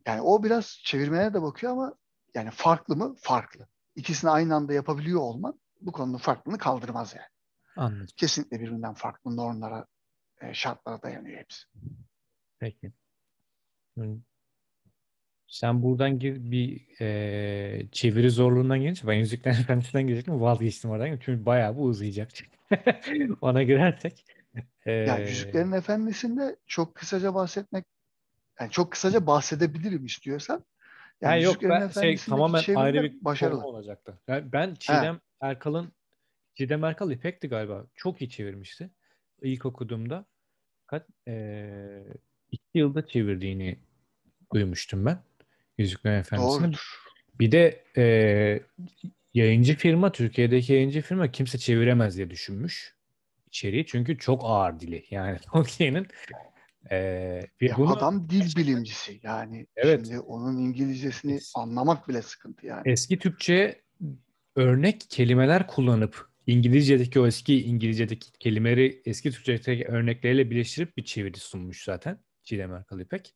[0.06, 1.94] Yani o biraz çevirmene de bakıyor ama
[2.34, 3.14] yani farklı mı?
[3.18, 3.68] Farklı.
[3.96, 7.28] İkisini aynı anda yapabiliyor olman bu konunun farklılığını kaldırmaz yani.
[7.76, 8.06] Anladım.
[8.16, 9.86] Kesinlikle birbirinden farklı normlara,
[10.52, 11.64] şartlara dayanıyor hepsi.
[12.58, 12.92] Peki.
[15.46, 21.18] Sen buradan gir bir e, çeviri zorluğundan gelince ben Yüzüklerin Efendisi'nden girecektim vazgeçtim oradan.
[21.20, 22.30] Çünkü bayağı bu uzayacak.
[23.40, 24.24] Ona girersek.
[24.86, 27.84] E, Ya Yüzüklerin Efendisi'nde çok kısaca bahsetmek,
[28.60, 30.64] yani çok kısaca bahsedebilirim istiyorsan.
[31.20, 33.64] Yani ha yok ben şey tamamen ayrı bir başarılı.
[33.64, 34.18] olacaktı.
[34.28, 35.92] Ben, ben Çiğdem Erkal'ın
[36.54, 37.86] Çiğdem Erkal İpek'ti galiba.
[37.94, 38.90] Çok iyi çevirmişti.
[39.44, 40.26] İlk okuduğumda
[40.86, 42.04] kaç e,
[42.50, 43.78] iki yılda çevirdiğini
[44.54, 45.18] duymuştum ben.
[45.78, 46.62] Yüzüklerin Efendisi'ni.
[46.62, 47.04] Doğrudur.
[47.40, 48.04] Bir de e,
[49.34, 52.94] yayıncı firma, Türkiye'deki yayıncı firma kimse çeviremez diye düşünmüş
[53.46, 53.86] içeriği.
[53.86, 55.04] Çünkü çok ağır dili.
[55.10, 56.06] Yani Tolkien'in
[56.90, 56.98] e,
[57.62, 59.66] ve Ya bunu adam dil bilimcisi yani.
[59.76, 60.06] Evet.
[60.06, 62.82] Şimdi onun İngilizcesini Es- anlamak bile sıkıntı yani.
[62.84, 63.82] eski Türkçe
[64.56, 71.84] örnek kelimeler kullanıp İngilizce'deki o eski İngilizce'deki kelimeleri eski Türkçe'deki örnekleriyle birleştirip bir çeviri sunmuş
[71.84, 73.34] zaten Çiğdem Erkal İpek.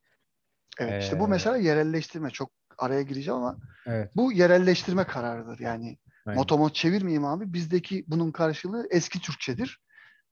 [0.79, 2.31] Evet işte bu Ee, mesela yerelleştirme.
[2.31, 4.11] Çok araya gireceğim ama Evet.
[4.17, 5.59] bu yerelleştirme kararıdır.
[5.61, 6.39] Yani aynen.
[6.39, 7.53] motomot çevirmeyeyim abi.
[7.53, 9.81] Bizdeki bunun karşılığı eski Türkçedir.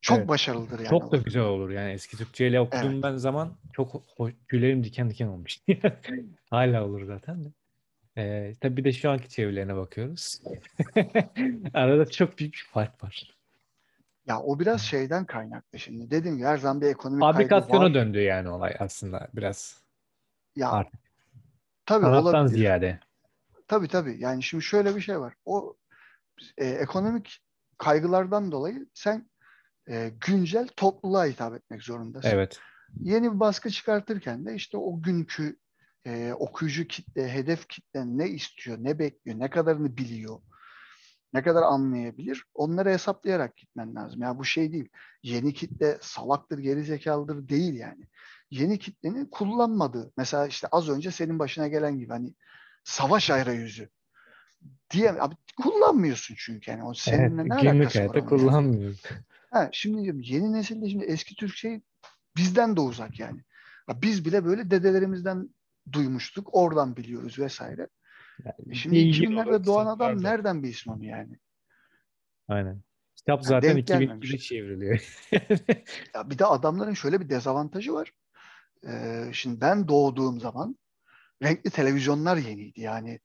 [0.01, 0.27] Çok Evet.
[0.27, 0.89] başarılıdır yani.
[0.89, 3.03] Çok da güzel olur yani eski Türkçe ile okuduğum Evet.
[3.03, 4.03] ben zaman çok
[4.49, 5.57] tüylerim diken diken olmuş.
[6.49, 7.49] Hala olur zaten de.
[8.17, 10.41] Ee, tabii bir de şu anki çevirilerine bakıyoruz.
[11.73, 13.37] Arada çok büyük bir fark var.
[14.27, 16.11] Ya o biraz şeyden kaynaklı şimdi.
[16.11, 17.93] Dedim ya her zaman bir ekonomik Fabrikasyona kaygı var.
[17.93, 19.81] döndü yani olay aslında biraz.
[20.55, 20.99] Ya Artık
[21.85, 22.57] tabii sanattan olabilir.
[22.57, 22.99] ziyade.
[23.67, 24.15] Tabii tabii.
[24.19, 25.33] Yani şimdi şöyle bir şey var.
[25.45, 25.75] O
[26.57, 27.39] e, ekonomik
[27.77, 29.29] kaygılardan dolayı sen
[29.89, 32.29] e, güncel topluluğa hitap etmek zorundasın.
[32.29, 32.59] Evet.
[32.99, 35.57] Yeni bir baskı çıkartırken de işte o günkü
[36.05, 40.39] e, okuyucu kitle, hedef kitle ne istiyor, ne bekliyor, ne kadarını biliyor,
[41.33, 44.21] ne kadar anlayabilir onları hesaplayarak gitmen lazım.
[44.21, 44.89] Ya bu şey değil.
[45.23, 48.07] Yeni kitle salaktır, gerizekalıdır değil yani.
[48.51, 50.11] Yeni kitlenin kullanmadığı.
[50.17, 52.33] Mesela işte az önce senin başına gelen gibi hani
[52.83, 53.89] savaş arayüzü
[54.91, 58.25] diye abi kullanmıyorsun çünkü yani o seninle Evet, ne alakası var yani?
[58.25, 59.03] kullanmıyoruz.
[59.51, 61.81] Ha, şimdi diyorum, yeni nesilde şimdi eski Türkçe
[62.37, 63.39] bizden de uzak yani.
[63.89, 65.49] Ya Biz bile böyle dedelerimizden
[65.93, 66.49] duymuştuk.
[66.51, 67.87] Oradan biliyoruz vesaire.
[68.69, 70.29] E şimdi Bilgi 2000'lerde olarak doğan adam sınıflarda.
[70.35, 71.39] nereden bilsin onu yani?
[72.47, 72.81] Aynen.
[73.15, 74.47] Kitap Yani zaten denk 2002'de gelmemiş.
[74.47, 75.19] çevriliyor.
[76.15, 78.11] Ya bir de adamların şöyle bir dezavantajı var.
[78.87, 80.77] Ee, şimdi ben doğduğum zaman
[81.43, 82.81] renkli televizyonlar yeniydi.
[82.81, 83.19] Yani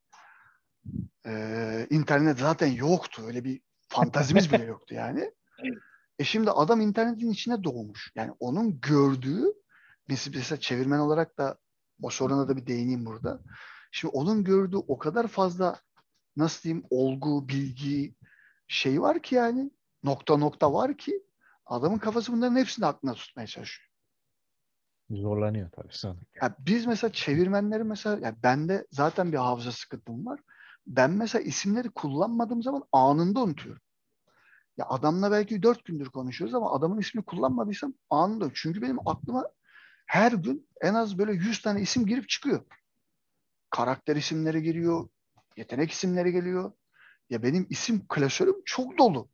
[1.26, 3.22] e, internet zaten yoktu.
[3.26, 5.32] Öyle bir fantazimiz bile yoktu yani.
[6.18, 8.12] E şimdi adam internetin içine doğmuş.
[8.14, 9.44] Yani onun gördüğü
[10.08, 11.58] mesela çevirmen olarak da
[12.02, 13.40] o soruna da bir değineyim burada.
[13.90, 15.80] Şimdi onun gördüğü o kadar fazla
[16.36, 18.14] nasıl diyeyim olgu, bilgi
[18.68, 19.70] şey var ki yani
[20.04, 21.22] nokta nokta var ki
[21.66, 23.88] adamın kafası bunların hepsini aklına tutmaya çalışıyor.
[25.10, 26.18] Zorlanıyor tabii sonra.
[26.42, 30.40] Ya biz mesela çevirmenleri mesela ya bende zaten bir hafıza sıkıntım var.
[30.86, 33.82] Ben mesela isimleri kullanmadığım zaman anında unutuyorum.
[34.76, 38.50] Ya adamla belki dört gündür konuşuyoruz ama adamın ismini kullanmadıysam anında.
[38.54, 39.48] Çünkü benim aklıma
[40.06, 42.64] her gün en az böyle 100 tane isim girip çıkıyor.
[43.70, 45.08] Karakter isimleri giriyor,
[45.56, 46.72] yetenek isimleri geliyor.
[47.30, 49.28] Ya benim isim klasörüm çok dolu.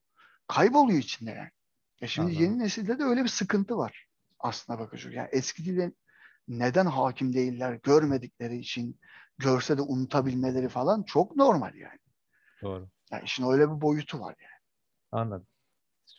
[0.49, 1.51] Kayboluyor içinde yani.
[2.01, 2.43] Ya şimdi Anladım.
[2.43, 4.07] yeni nesilde de öyle bir sıkıntı var
[4.39, 5.15] aslına bakacak.
[5.15, 5.93] Yani eski dile
[6.49, 9.01] neden hakim değiller görmedikleri için
[9.39, 11.99] görse de unutabilmeleri falan çok normal yani.
[12.63, 12.89] Doğru.
[13.13, 14.63] Yani işin öyle bir boyutu var yani.
[15.13, 15.47] Anladım.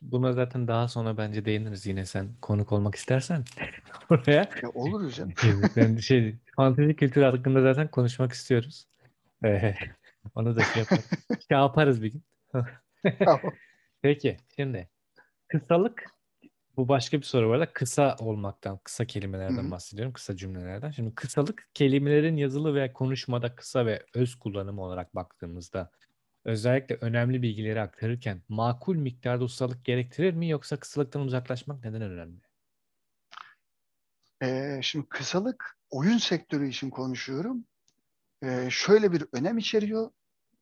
[0.01, 3.43] Buna zaten daha sonra bence değiniriz yine sen konuk olmak istersen
[4.09, 4.49] buraya.
[4.63, 5.33] Ya olur canım.
[5.75, 8.87] Ben şey, fantezi kültürü hakkında zaten konuşmak istiyoruz.
[9.45, 9.75] Ee,
[10.35, 11.05] onu da şey yaparız.
[11.49, 12.23] Şey yaparız bir gün.
[13.19, 13.41] Tamam.
[14.01, 14.89] Peki şimdi
[15.47, 16.05] kısalık
[16.77, 19.71] bu başka bir soru var da kısa olmaktan, kısa kelimelerden Hı hı.
[19.71, 20.91] bahsediyorum, kısa cümlelerden.
[20.91, 25.91] Şimdi kısalık kelimelerin yazılı veya konuşmada kısa ve öz kullanımı olarak baktığımızda
[26.45, 32.41] özellikle önemli bilgileri aktarırken makul miktarda ustalık gerektirir mi yoksa kısalıktan uzaklaşmak neden önemli?
[34.43, 37.65] Ee, şimdi kısalık oyun sektörü için konuşuyorum.
[38.43, 40.11] Ee, şöyle bir önem içeriyor.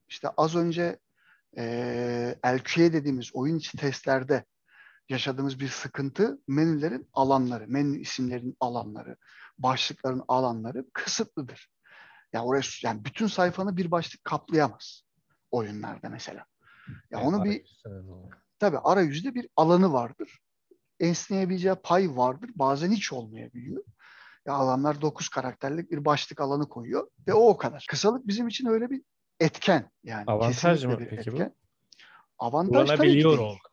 [0.08, 1.00] İşte az önce
[1.58, 1.64] e,
[2.46, 4.46] LQA dediğimiz oyun içi testlerde
[5.10, 9.18] yaşadığımız bir sıkıntı menülerin alanları, menü isimlerin alanları,
[9.58, 11.70] başlıkların alanları kısıtlıdır.
[12.34, 15.07] Yani oraya yani bütün sayfanı bir başlık kaplayamaz
[15.52, 16.46] oyunlarda mesela.
[17.12, 17.82] Ya onu bir
[18.60, 20.40] tabii arayüzde bir alanı vardır.
[21.00, 22.50] Esneyebileceği pay vardır.
[22.56, 23.84] Bazen hiç olmayabiliyor.
[24.46, 27.86] Ya alanlar 9 karakterlik bir başlık alanı koyuyor ve o o kadar.
[27.90, 29.02] Kısalık bizim için öyle bir
[29.40, 30.26] etken yani.
[30.28, 31.36] Avantaj mı bir peki bu?
[31.36, 31.56] etken.
[32.40, 33.26] Avantaj tabii ki değil.
[33.26, 33.72] olmak.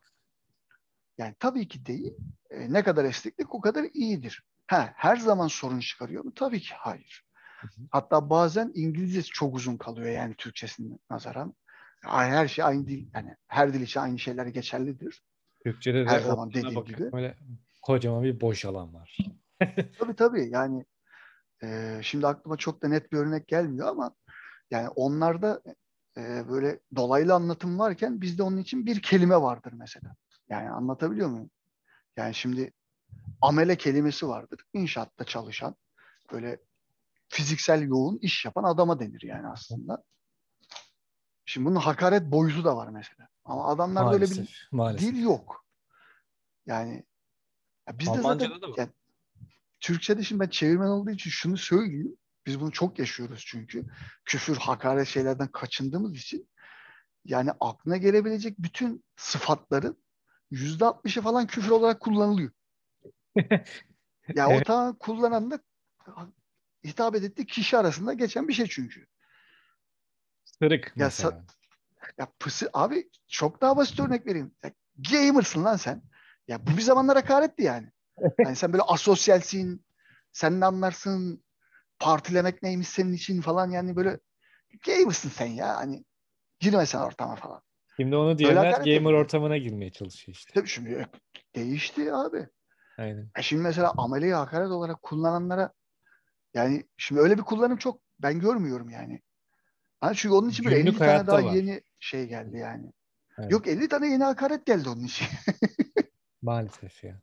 [1.17, 2.13] Yani tabii ki değil.
[2.49, 4.43] E, ne kadar esneklik o kadar iyidir.
[4.67, 6.33] Ha, her zaman sorun çıkarıyor mu?
[6.33, 7.25] Tabii ki hayır.
[7.91, 11.53] Hatta bazen İngilizcesi çok uzun kalıyor yani Türkçesine nazaran.
[12.07, 15.23] Her şey aynı dil, yani her dil için aynı şeyler geçerlidir.
[15.63, 17.13] Türkçe'de Her de zaman ortasına dediğim bakıyorum gibi.
[17.13, 17.37] böyle
[17.81, 19.17] kocaman bir boş alan var.
[19.99, 20.85] Tabii tabii yani
[21.63, 24.15] e, şimdi aklıma çok da net bir örnek gelmiyor ama
[24.71, 25.61] yani onlarda
[26.17, 30.15] e, böyle dolaylı anlatım varken bizde onun için bir kelime vardır mesela.
[30.49, 31.49] Yani anlatabiliyor muyum?
[32.17, 32.71] Yani şimdi
[33.41, 34.59] amele kelimesi vardır.
[34.73, 35.75] İnşaatta çalışan
[36.31, 36.59] böyle
[37.29, 40.03] fiziksel yoğun iş yapan adama denir yani aslında.
[41.45, 43.29] Şimdi bunun hakaret boyutu da var mesela.
[43.45, 45.13] Ama adamlarda öyle bir Maalesef.
[45.13, 45.65] dil yok.
[46.65, 47.03] Yani
[47.87, 48.75] ya bizde zaten Almanca'da da var.
[48.77, 48.89] yani,
[49.79, 52.17] Türkçe'de şimdi ben çevirmen olduğu için şunu söyleyeyim.
[52.45, 53.85] Biz bunu çok yaşıyoruz çünkü.
[54.25, 56.49] Küfür, hakaret şeylerden kaçındığımız için
[57.25, 60.03] yani aklına gelebilecek bütün sıfatların
[60.51, 62.51] yüzde altmışı falan küfür olarak kullanılıyor.
[64.35, 64.65] Ya o Evet.
[64.65, 65.59] ta kullananla
[66.85, 69.07] hitap ettiği kişi arasında geçen bir şey çünkü.
[70.59, 71.45] Sırık Ya, mesela.
[72.17, 74.51] Ya pısı abi çok daha basit örnek vereyim.
[74.63, 74.71] Ya,
[75.11, 76.01] gamersın lan sen.
[76.47, 77.91] Ya bu bir zamanlar hakaretti yani.
[78.39, 79.85] Yani sen böyle asosyalsin,
[80.31, 81.43] sen ne anlarsın,
[81.99, 84.19] partilemek neymiş senin için falan yani böyle
[84.85, 85.75] gamersın sen ya.
[85.75, 86.05] Hani
[86.59, 87.61] girme sen ortama falan.
[87.99, 90.53] Şimdi onu diyenler gamer ortamına girmeye çalışıyor işte.
[90.53, 91.07] Tabii şimdi
[91.55, 92.47] değişti abi.
[92.97, 93.29] Aynen.
[93.37, 95.73] E şimdi mesela ameliye hakaret olarak kullananlara
[96.53, 99.21] yani şimdi öyle bir kullanım çok ben görmüyorum yani.
[100.05, 101.53] Hani çünkü onun için böyle 50 tane daha var.
[101.53, 102.91] yeni şey geldi yani.
[103.37, 103.51] Evet.
[103.51, 105.27] Yok 50 tane yeni hakaret geldi onun için.
[106.41, 107.21] Maalesef ya.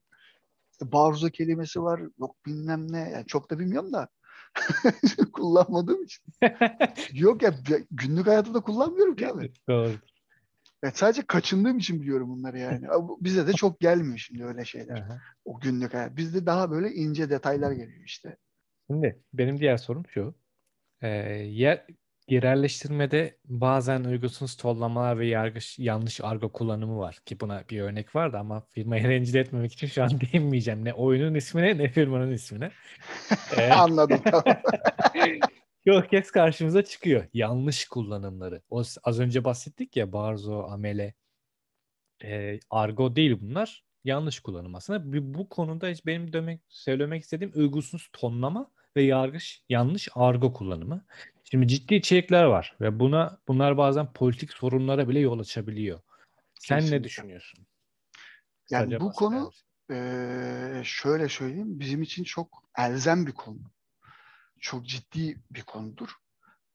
[0.82, 2.00] Barzo kelimesi var.
[2.18, 3.10] Yok bilmem ne.
[3.10, 4.08] Yani çok da bilmiyorum da.
[5.32, 6.24] kullanmadığım için.
[7.12, 7.54] Yok ya
[7.90, 9.52] günlük hayatımda kullanmıyorum ki abi.
[9.68, 9.92] Doğru.
[10.82, 12.86] Evet, sadece kaçındığım için biliyorum bunları yani.
[13.20, 14.96] Bize de çok gelmiyor şimdi öyle şeyler.
[14.96, 15.20] Aha.
[15.44, 16.16] O günlük hayat.
[16.16, 18.36] Bizde daha böyle ince detaylar geliyor işte.
[18.86, 20.34] Şimdi benim diğer sorum şu.
[21.00, 21.86] Ee, yer,
[22.32, 27.18] yerelleştirmede bazen uygunsuz tollamalar ve yargış, yanlış argo kullanımı var.
[27.26, 30.84] Ki buna bir örnek vardı ama firmayı rencide etmemek için şu an değinmeyeceğim.
[30.84, 32.70] Ne oyunun ismine ne firmanın ismine.
[33.58, 34.20] Ee, Anladım.
[35.86, 37.24] Çok kez karşımıza çıkıyor.
[37.34, 38.62] Yanlış kullanımları.
[38.70, 41.14] O az önce bahsettik ya Barzo, Amele.
[42.24, 43.84] E, argo değil bunlar.
[44.04, 45.02] Yanlış kullanım aslında.
[45.34, 51.04] Bu konuda hiç benim demek, söylemek istediğim uygunsuz tonlama ve yargış yanlış argo kullanımı.
[51.52, 56.00] Şimdi ciddi içerikler var ve buna bunlar bazen politik sorunlara bile yol açabiliyor.
[56.54, 56.98] Sen Kesinlikle.
[56.98, 57.66] ne düşünüyorsun?
[58.70, 59.50] Yani Sadece bu konu
[59.90, 63.58] e, şöyle söyleyeyim bizim için çok elzem bir konu
[64.60, 66.08] çok ciddi bir konudur.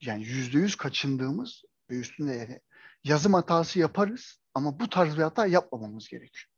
[0.01, 2.59] Yani yüzde yüz kaçındığımız ve üstünde yani
[3.03, 6.51] yazım hatası yaparız ama bu tarz bir hata yapmamamız gerekiyor.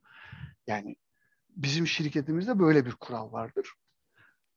[0.66, 0.96] Yani
[1.48, 3.72] bizim şirketimizde böyle bir kural vardır.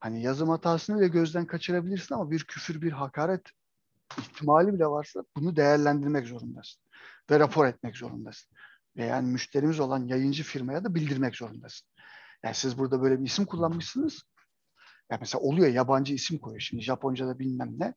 [0.03, 3.41] Hani yazım hatasını bile gözden kaçırabilirsin ama bir küfür, bir hakaret
[4.17, 6.81] ihtimali bile varsa bunu değerlendirmek zorundasın.
[7.31, 8.57] Ve rapor etmek zorundasın.
[8.97, 11.87] Ve yani müşterimiz olan yayıncı firmaya da bildirmek zorundasın.
[12.43, 14.23] Yani siz burada böyle bir isim kullanmışsınız.
[15.11, 16.61] Ya mesela oluyor yabancı isim koyuyor.
[16.61, 17.93] Şimdi Japonca'da bilmem ne.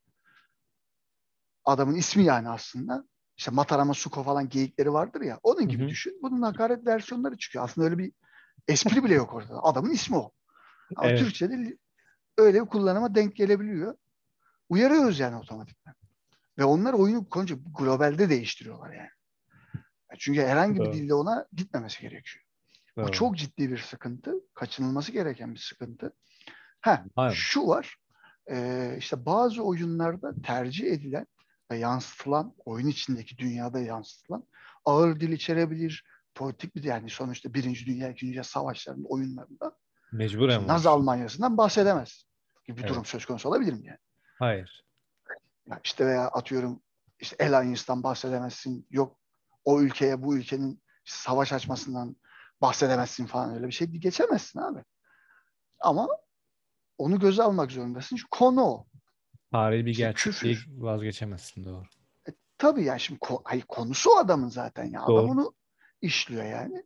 [1.65, 3.05] Adamın ismi yani aslında.
[3.37, 5.41] İşte Matarama Suko falan geyikleri vardır ya.
[5.43, 5.91] Onun gibi Hı-hı.
[5.91, 6.19] düşün.
[6.23, 7.65] Bunun hakaret versiyonları çıkıyor.
[7.65, 8.13] Aslında öyle bir
[8.69, 9.63] espri bile yok orada.
[9.63, 10.33] Adamın ismi o.
[10.97, 11.19] Ama evet.
[11.19, 11.77] Türkçe'de
[12.39, 13.95] öyle bir kullanıma denk gelebiliyor.
[14.69, 15.95] Uyarıyoruz yani otomatikten.
[16.59, 19.11] Ve onlar oyunu konunca globalde değiştiriyorlar yani.
[20.19, 22.45] Çünkü herhangi bir dilde ona gitmemesi gerekiyor.
[22.97, 23.07] Doğru.
[23.07, 24.35] Bu çok ciddi bir sıkıntı.
[24.55, 26.13] Kaçınılması gereken bir sıkıntı.
[26.81, 27.97] Ha, şu var.
[28.51, 31.27] E, işte bazı oyunlarda tercih edilen
[31.71, 34.45] ve yansıtılan, oyun içindeki dünyada yansıtılan
[34.85, 39.77] ağır dil içerebilir, politik bir yani sonuçta Birinci Dünya, İkinci Dünya Savaşlarında oyunlarında
[40.17, 42.27] Mecburen Naz Almanya'sından bahsedemez
[42.65, 42.91] gibi bir evet.
[42.91, 43.99] durum söz konusu olabilir mi yani?
[44.39, 44.85] Hayır.
[45.67, 46.83] Ya işte veya atıyorum
[47.19, 48.87] işte El Alliance'dan bahsedemezsin.
[48.91, 49.19] Yok
[49.65, 52.17] o ülkeye bu ülkenin savaş açmasından
[52.61, 54.85] bahsedemezsin falan öyle bir şey geçemezsin abi.
[55.81, 56.09] Ama
[56.99, 58.17] onu göze almak zorundasın.
[58.17, 58.87] Çünkü konu o.
[59.53, 61.85] Tarihi bir işte gerçekliği vazgeçemezsin doğru.
[62.29, 65.07] E, tabii yani şimdi ko- hayır, konusu o adamın zaten ya.
[65.07, 65.19] Doğru.
[65.19, 65.55] Adam onu
[66.01, 66.83] işliyor yani.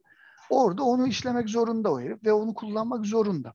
[0.51, 3.55] Orada onu işlemek zorunda o herif ve onu kullanmak zorunda.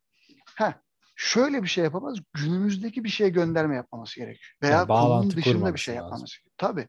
[0.56, 0.74] Heh,
[1.16, 2.18] şöyle bir şey yapamaz.
[2.34, 4.52] Günümüzdeki bir şeye gönderme yapmaması gerekiyor.
[4.62, 6.54] Veya yani konunun dışında bir şey yapmaması gerekiyor.
[6.58, 6.88] Tabii.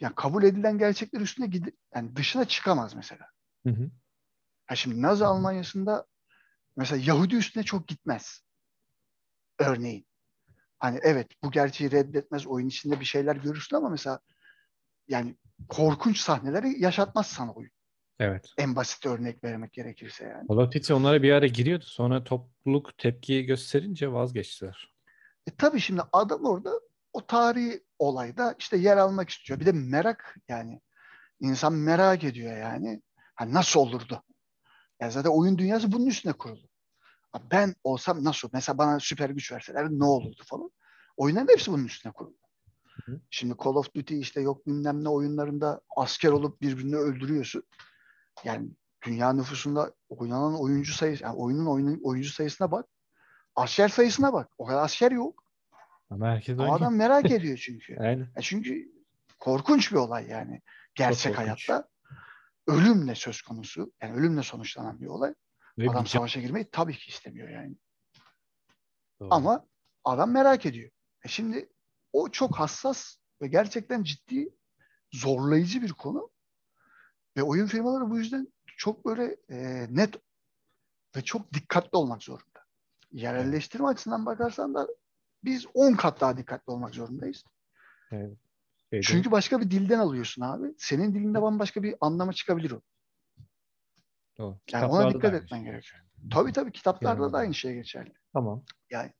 [0.00, 3.26] Yani kabul edilen gerçekler üstüne gidip yani dışına çıkamaz mesela.
[3.66, 3.90] Hı hı.
[4.66, 6.06] Ha şimdi Nazi Almanya'sında
[6.76, 8.42] mesela Yahudi üstüne çok gitmez.
[9.58, 10.06] Örneğin.
[10.78, 14.20] Hani evet bu gerçeği reddetmez oyun içinde bir şeyler görürsün ama mesela
[15.08, 15.36] yani
[15.68, 17.70] korkunç sahneleri yaşatmaz sana oyun.
[18.18, 18.50] Evet.
[18.58, 20.72] En basit örnek vermek gerekirse yani.
[20.72, 21.84] Duty onlara bir ara giriyordu.
[21.84, 24.94] Sonra topluluk tepki gösterince vazgeçtiler.
[25.46, 26.80] E tabii şimdi adam orada
[27.12, 29.60] o tarihi olayda işte yer almak istiyor.
[29.60, 30.80] Bir de merak yani.
[31.40, 33.02] insan merak ediyor yani.
[33.34, 34.22] Hani nasıl olurdu?
[35.00, 36.68] Yani zaten oyun dünyası bunun üstüne kurulu
[37.50, 38.48] ben olsam nasıl?
[38.52, 40.70] Mesela bana süper güç verseler ne olurdu falan.
[41.16, 42.36] Oyunların hepsi bunun üstüne kuruldu.
[43.30, 47.62] Şimdi Call of Duty işte yok bilmem ne oyunlarında asker olup birbirini öldürüyorsun.
[48.44, 48.68] Yani
[49.04, 52.86] dünya nüfusunda oynanan oyuncu sayısı, yani oyunun oyunun oyuncu sayısına bak.
[53.56, 54.50] Asker sayısına bak.
[54.58, 55.44] O kadar asker yok.
[56.10, 57.96] Ama herkes Ama adam merak ediyor çünkü.
[58.00, 58.18] Aynen.
[58.18, 58.92] Yani çünkü
[59.38, 60.60] korkunç bir olay yani.
[60.94, 61.88] Gerçek hayatta
[62.66, 63.92] ölümle söz konusu.
[64.02, 65.34] Yani ölümle sonuçlanan bir olay.
[65.78, 67.76] Ve adam savaşa girmeyi tabii ki istemiyor yani.
[69.20, 69.28] Doğru.
[69.30, 69.66] Ama
[70.04, 70.90] adam merak ediyor.
[71.24, 71.68] E şimdi
[72.12, 74.48] o çok hassas ve gerçekten ciddi
[75.12, 76.30] zorlayıcı bir konu.
[77.36, 80.14] Ve oyun firmaları bu yüzden çok böyle e, net
[81.16, 82.60] ve çok dikkatli olmak zorunda.
[83.12, 83.94] Yerelleştirme evet.
[83.94, 84.88] açısından bakarsan da
[85.44, 87.44] biz 10 kat daha dikkatli olmak zorundayız.
[88.12, 88.36] Evet.
[89.02, 90.74] Çünkü başka bir dilden alıyorsun abi.
[90.78, 92.80] Senin dilinde bambaşka bir anlama çıkabilir o.
[94.38, 94.58] Doğru.
[94.72, 95.66] Yani ona dikkat etmen şey.
[95.66, 96.02] gerekiyor.
[96.30, 97.32] Tabii tabii kitaplarda yani.
[97.32, 98.12] da aynı şey geçerli.
[98.32, 98.64] Tamam.
[98.90, 99.12] Yani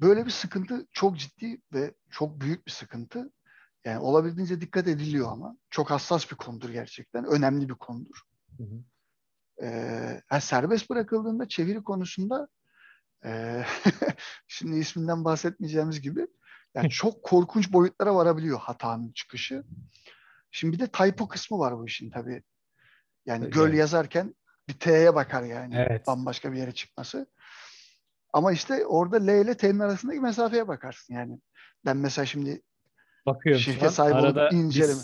[0.00, 3.32] böyle bir sıkıntı çok ciddi ve çok büyük bir sıkıntı.
[3.84, 5.56] Yani olabildiğince dikkat ediliyor ama.
[5.70, 7.24] Çok hassas bir konudur gerçekten.
[7.24, 8.22] Önemli bir konudur.
[8.56, 8.84] Hı hı.
[9.62, 12.48] Ee, yani serbest bırakıldığında çeviri konusunda
[13.24, 13.62] e,
[14.48, 16.26] şimdi isminden bahsetmeyeceğimiz gibi
[16.74, 19.64] yani çok korkunç boyutlara varabiliyor hatanın çıkışı.
[20.50, 22.42] Şimdi bir de typo kısmı var bu işin tabii.
[23.26, 23.54] Yani evet.
[23.54, 24.34] göl yazarken
[24.68, 25.74] bir T'ye bakar yani.
[25.76, 26.06] Evet.
[26.06, 27.26] Bambaşka bir yere çıkması.
[28.32, 31.40] Ama işte orada L ile T'nin arasındaki mesafeye bakarsın yani.
[31.84, 32.62] Ben mesela şimdi
[33.26, 35.00] Bakıyorum şirket sahibi Arada olup inceleme.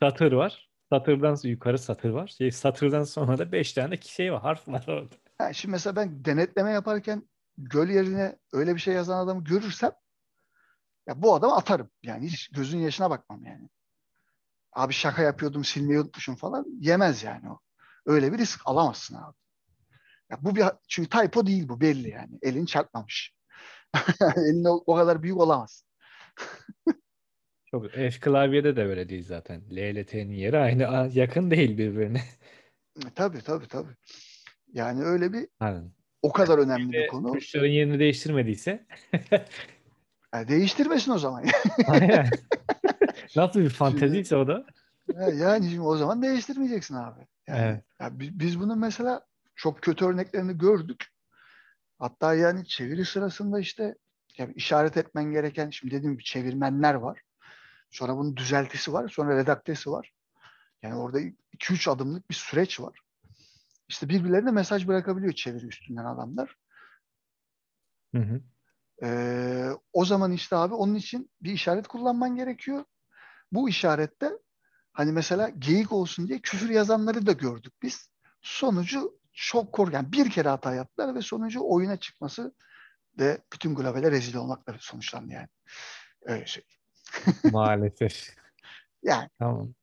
[0.00, 0.70] satır var.
[0.90, 2.26] Satırdan yukarı satır var.
[2.26, 4.42] Şey, satırdan sonra da beş tane şey var.
[4.42, 5.14] Harf var orada.
[5.38, 9.92] Ha, şimdi mesela ben denetleme yaparken göl yerine öyle bir şey yazan adamı görürsem
[11.06, 11.90] ya bu adamı atarım.
[12.02, 13.68] Yani hiç gözün yaşına bakmam yani.
[14.72, 16.66] Abi şaka yapıyordum silmeyi unutmuşum falan.
[16.80, 17.60] Yemez yani o.
[18.06, 19.36] Öyle bir risk alamazsın abi.
[20.30, 22.38] Ya bu bir çünkü typo değil bu belli yani.
[22.42, 23.34] Elin çarpmamış.
[24.36, 25.84] Elin o, o kadar büyük olamaz.
[27.70, 29.62] Çok F klavyede de böyle değil zaten.
[29.70, 32.22] L ile T'nin yeri aynı yakın değil birbirine.
[32.96, 33.92] E, tabii tabii tabii.
[34.72, 35.92] Yani öyle bir Aynen.
[36.22, 37.32] o kadar önemli bir konu.
[37.32, 38.86] Tuşların yerini değiştirmediyse.
[40.34, 41.44] yani değiştirmesin o zaman.
[41.86, 42.28] Aynen.
[43.36, 44.66] Nasıl bir fanteziyse o da.
[45.34, 47.20] Yani şimdi o zaman değiştirmeyeceksin abi.
[47.48, 47.84] Yani, evet.
[48.00, 51.06] ya biz, biz bunun mesela çok kötü örneklerini gördük.
[51.98, 53.94] Hatta yani çeviri sırasında işte
[54.38, 57.20] yani işaret etmen gereken şimdi dediğim gibi çevirmenler var.
[57.90, 59.08] Sonra bunun düzeltisi var.
[59.08, 60.12] Sonra redaktesi var.
[60.82, 63.00] Yani orada 2-3 adımlık bir süreç var.
[63.88, 66.56] İşte birbirlerine mesaj bırakabiliyor çeviri üstünden adamlar.
[68.14, 68.40] Hı hı.
[69.02, 72.84] Ee, o zaman işte abi onun için bir işaret kullanman gerekiyor.
[73.52, 74.32] Bu işarette
[74.92, 78.10] hani mesela geyik olsun diye küfür yazanları da gördük biz.
[78.42, 79.94] Sonucu çok korkunç.
[79.94, 82.54] Yani bir kere hata yaptılar ve sonucu oyuna çıkması
[83.18, 85.48] ve bütün globale rezil olmakla sonuçlandı yani.
[86.22, 86.64] Öyle şey.
[87.52, 88.36] Maalesef.
[89.02, 89.28] yani.
[89.38, 89.74] Tamam.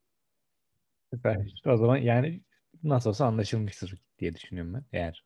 [1.14, 1.62] Süper.
[1.66, 2.40] O zaman yani
[2.82, 4.84] nasıl olsa anlaşılmıştır diye düşünüyorum ben.
[4.92, 5.24] Eğer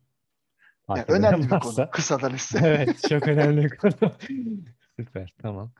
[0.88, 1.90] yani önemli bir konu.
[1.90, 2.60] Kısadan ise.
[2.64, 3.08] evet.
[3.08, 4.12] Çok önemli bir konu.
[4.96, 5.34] Süper.
[5.42, 5.72] Tamam.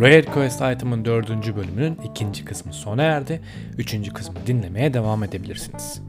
[0.00, 3.40] Rare Quest Item'ın dördüncü bölümünün ikinci kısmı sona erdi.
[3.78, 6.02] Üçüncü kısmı dinlemeye devam edebilirsiniz.